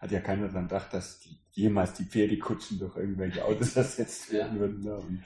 [0.00, 4.58] hat ja keiner daran gedacht, dass die, jemals die Pferdekutschen durch irgendwelche Autos ersetzt werden
[4.58, 4.80] würden.
[4.82, 4.94] Ne?
[4.94, 5.22] Und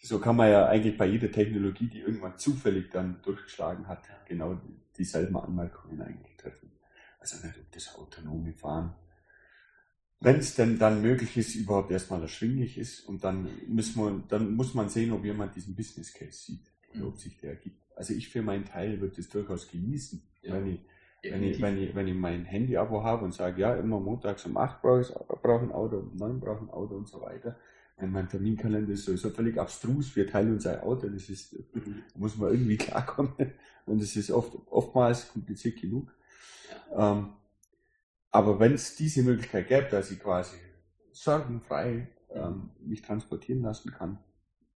[0.00, 4.60] so kann man ja eigentlich bei jeder Technologie, die irgendwann zufällig dann durchgeschlagen hat, genau
[4.96, 6.72] dieselben Anmerkungen eigentlich treffen.
[7.20, 8.94] Also nicht ob das autonome Fahren.
[10.22, 14.54] Wenn es denn dann möglich ist, überhaupt erstmal erschwinglich ist und dann müssen wir, dann
[14.54, 17.82] muss man sehen, ob jemand diesen Business Case sieht oder ob sich der ergibt.
[17.96, 20.80] Also ich für meinen Teil würde es durchaus genießen, Ja, wenn, ich,
[21.22, 24.56] wenn, ich, wenn, ich, wenn ich mein Handy-Abo habe und sage, ja, immer montags um
[24.56, 27.56] 8 brauche ich ein Auto, um 9 brauche ich ein Auto und so weiter.
[27.96, 31.80] Wenn mein Terminkalender ist sowieso völlig abstrus, wir teilen uns ein Auto, das ist, da
[32.18, 33.32] muss man irgendwie klarkommen.
[33.86, 36.12] Und das ist oft, oftmals kompliziert genug.
[36.96, 37.30] Ähm,
[38.32, 40.56] aber wenn es diese Möglichkeit gäbe, dass ich quasi
[41.12, 44.18] sorgenfrei ähm, mich transportieren lassen kann,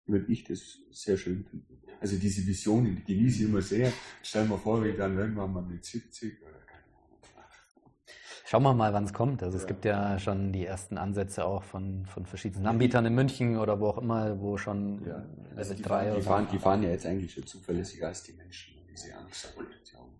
[0.05, 1.81] würde ich das sehr schön finden.
[1.99, 3.91] Also diese Visionen, die genieße ich immer sehr.
[4.21, 7.47] Stellen wir vor, wie dann irgendwann mal mit 70 oder keine Ahnung.
[8.45, 9.41] Schauen wir mal, wann es kommt.
[9.41, 9.67] Also es Ja.
[9.67, 13.87] gibt ja schon die ersten Ansätze auch von, von verschiedenen Anbietern in München oder wo
[13.87, 16.29] auch immer, wo schon Ja, also die, 3 fahren, oder die, so.
[16.29, 18.76] fahren, die fahren ja jetzt eigentlich schon zuverlässiger als die Menschen.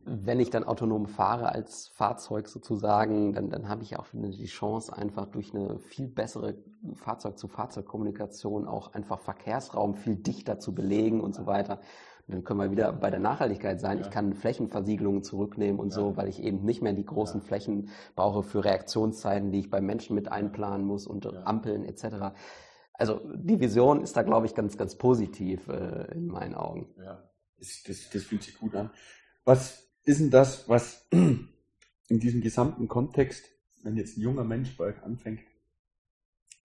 [0.05, 4.95] Wenn ich dann autonom fahre als Fahrzeug sozusagen, dann, dann habe ich auch die Chance,
[4.95, 6.55] einfach durch eine viel bessere
[6.95, 11.79] Fahrzeug-zu-Fahrzeug-Kommunikation auch einfach Verkehrsraum viel dichter zu belegen und so weiter.
[12.27, 13.99] Und dann können wir wieder bei der Nachhaltigkeit sein.
[13.99, 18.43] Ich kann Flächenversiegelungen zurücknehmen und so, weil ich eben nicht mehr die großen Flächen brauche
[18.43, 22.33] für Reaktionszeiten, die ich beim Menschen mit einplanen muss und Ampeln etc.
[22.93, 26.93] Also die Vision ist da, glaube ich, ganz, ganz positiv äh, in meinen Augen.
[26.97, 27.23] Ja,
[27.57, 28.89] das, das, das fühlt sich gut an.
[29.43, 31.49] Was ist denn das, was in
[32.09, 33.45] diesem gesamten Kontext,
[33.83, 35.41] wenn jetzt ein junger Mensch bei euch anfängt,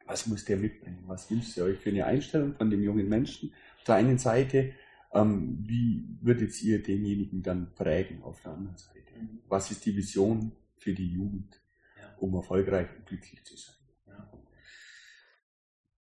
[0.07, 1.05] was muss der mitbringen?
[1.07, 3.55] Was wünscht ihr euch für eine Einstellung von dem jungen Menschen?
[3.79, 4.75] Auf der einen Seite,
[5.13, 9.13] ähm, wie würdet ihr denjenigen dann prägen auf der anderen Seite?
[9.49, 11.61] Was ist die Vision für die Jugend,
[11.99, 12.15] Ja.
[12.19, 13.77] um erfolgreich und glücklich zu sein?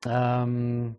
[0.04, 0.96] Ähm,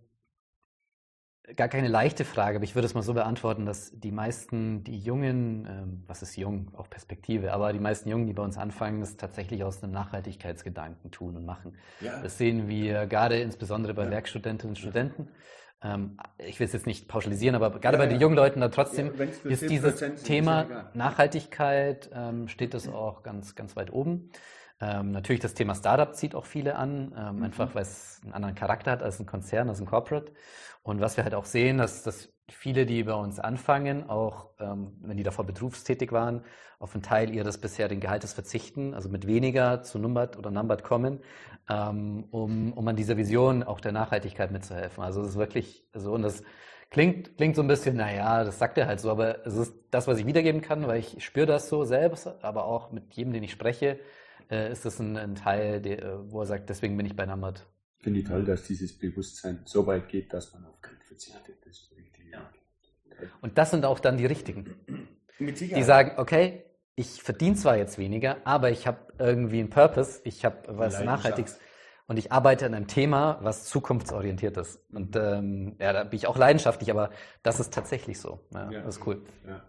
[1.57, 4.99] gar keine leichte Frage, aber ich würde es mal so beantworten, dass die meisten, die
[4.99, 9.01] Jungen, ähm, was ist jung, auch Perspektive, aber die meisten Jungen, die bei uns anfangen,
[9.01, 11.75] das tatsächlich aus einem Nachhaltigkeitsgedanken tun und machen.
[12.01, 14.11] Ja, Das sehen wir gerade insbesondere bei Ja.
[14.11, 15.29] Werkstudentinnen und Studenten.
[15.83, 18.69] Ähm, ich will es jetzt nicht pauschalisieren, aber gerade Ja, bei den jungen Leuten da
[18.69, 19.13] trotzdem
[19.45, 20.91] ist 10% dieses Thema.
[20.95, 24.31] Nachhaltigkeit, ähm, steht das auch ganz, ganz weit oben.
[24.83, 27.43] Ähm, natürlich das Thema Startup zieht auch viele an, ähm, Mhm.
[27.45, 30.33] einfach weil es einen anderen Charakter hat als ein Konzern, als ein Corporate.
[30.83, 34.99] Und was wir halt auch sehen, dass, dass viele, die bei uns anfangen, auch ähm,
[35.03, 36.45] wenn die davor berufstätig waren,
[36.81, 41.21] auf einen Teil ihres bisherigen Gehaltes verzichten, also mit weniger zu Numbert oder Numbert kommen,
[41.69, 45.05] ähm, um, um an dieser Vision auch der Nachhaltigkeit mitzuhelfen.
[45.05, 46.43] Also es ist wirklich so, und das
[46.91, 50.09] klingt, klingt so ein bisschen, naja, das sagt er halt so, aber es ist das,
[50.09, 53.45] was ich wiedergeben kann, weil ich spüre das so selbst, aber auch mit jedem, den
[53.45, 54.01] ich spreche,
[54.53, 57.27] äh, ist das ein, ein Teil, der, äh, wo er sagt, deswegen bin ich bei
[57.27, 57.67] Numbert.
[57.99, 61.57] Finde ich toll, dass dieses Bewusstsein so weit geht, dass man auf Geld verzichtet.
[61.65, 62.31] Das ist richtig.
[62.33, 62.51] Ja.
[63.41, 64.77] Und das sind auch dann die Richtigen.
[65.39, 70.45] Die sagen, okay, ich verdiene zwar jetzt weniger, aber ich habe irgendwie einen Purpose, ich
[70.45, 71.03] habe was.
[71.03, 71.59] Nachhaltiges
[72.07, 74.81] und ich arbeite an einem Thema, was zukunftsorientiert ist.
[74.93, 77.11] Und ähm, ja, da bin ich auch leidenschaftlich, aber
[77.43, 78.41] das ist tatsächlich so.
[78.53, 78.83] Ja, Ja.
[78.83, 79.23] Das ist cool.
[79.47, 79.65] Ja.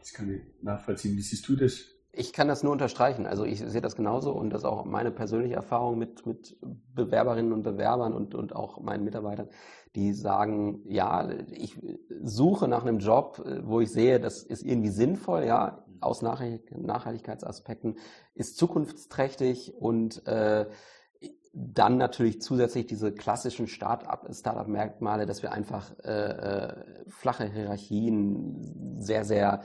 [0.00, 1.16] Das kann ich nachvollziehen.
[1.16, 1.86] Wie siehst du das?
[2.14, 3.26] Ich kann das nur unterstreichen.
[3.26, 6.58] Also ich sehe das genauso und das ist auch meine persönliche Erfahrung mit, mit
[6.94, 9.48] Bewerberinnen und Bewerbern und, und auch meinen Mitarbeitern,
[9.94, 11.80] die sagen, ja, ich
[12.22, 17.96] suche nach einem Job, wo ich sehe, das ist irgendwie sinnvoll, ja, aus Nachhaltig- Nachhaltigkeitsaspekten,
[18.34, 20.66] ist zukunftsträchtig und äh,
[21.54, 26.74] dann natürlich zusätzlich diese klassischen Start-up-Merkmale, dass wir einfach äh, äh,
[27.08, 29.62] flache Hierarchien, sehr, sehr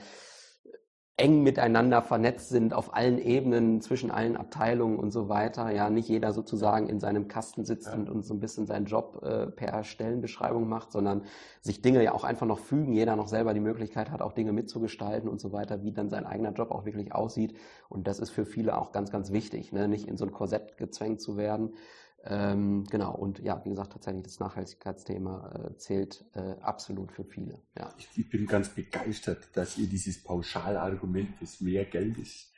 [1.18, 5.70] eng miteinander vernetzt sind auf allen Ebenen, zwischen allen Abteilungen und so weiter.
[5.70, 7.94] Ja, nicht jeder sozusagen in seinem Kasten sitzt Ja.
[7.94, 11.22] und, und so ein bisschen seinen Job äh, per Stellenbeschreibung macht, sondern
[11.60, 14.52] sich Dinge ja auch einfach noch fügen, jeder noch selber die Möglichkeit hat, auch Dinge
[14.52, 17.54] mitzugestalten und so weiter, wie dann sein eigener Job auch wirklich aussieht.
[17.88, 19.88] Und das ist für viele auch ganz, ganz wichtig, ne?
[19.88, 21.74] nicht in so ein Korsett gezwängt zu werden.
[22.24, 27.62] Ähm, genau, und ja, wie gesagt, tatsächlich das Nachhaltigkeitsthema äh, zählt äh, absolut für viele.
[27.76, 27.94] Ja.
[27.96, 32.52] Ich, ich bin ganz begeistert, dass ihr dieses Pauschalargument des mehr Geldes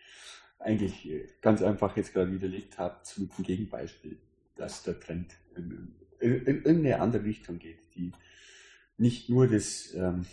[0.58, 4.18] eigentlich äh, ganz einfach jetzt gerade widerlegt habt mit dem Gegenbeispiel,
[4.56, 8.12] dass der Trend in, in, in irgendeine andere Richtung geht, die
[8.96, 10.26] nicht nur das, ähm,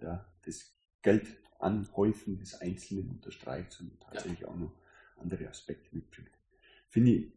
[0.00, 0.72] ja, das
[1.02, 1.26] Geld
[1.58, 4.72] anhäufen des Einzelnen unterstreicht, sondern tatsächlich auch noch
[5.16, 6.30] andere Aspekte mitbringt.
[6.88, 7.32] Finde ich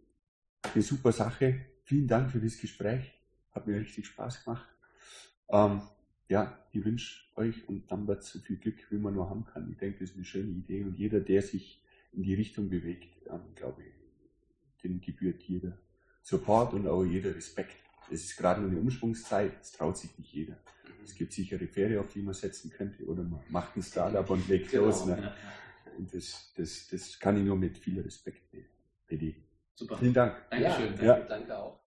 [0.63, 1.65] eine super Sache.
[1.83, 3.13] Vielen Dank für das Gespräch.
[3.51, 4.67] Hat mir richtig Spaß gemacht.
[5.49, 5.81] Ähm,
[6.27, 9.69] ja, ich wünsche euch und Lambert so viel Glück, wie man nur haben kann.
[9.71, 13.09] Ich denke, das ist eine schöne Idee und jeder, der sich in die Richtung bewegt,
[13.27, 13.93] ähm, glaube ich,
[14.83, 15.77] dem gebührt jeder
[16.21, 17.75] Support und auch jeder Respekt.
[18.11, 20.57] Es ist gerade eine Umschwungszeit, es traut sich nicht jeder.
[21.03, 24.47] Es gibt sichere Pferde, auf die man setzen könnte, oder man macht ein Startup und
[24.47, 25.05] legt Genau, los.
[25.05, 25.33] Ne?
[25.97, 28.65] Und das, das, das kann ich nur mit viel Respekt be-
[29.07, 29.43] belegen.
[29.79, 29.97] Super.
[29.97, 30.35] Vielen Dank.
[30.49, 30.93] Dankeschön.
[30.99, 31.19] Ja, Ja.
[31.25, 31.79] danke auch.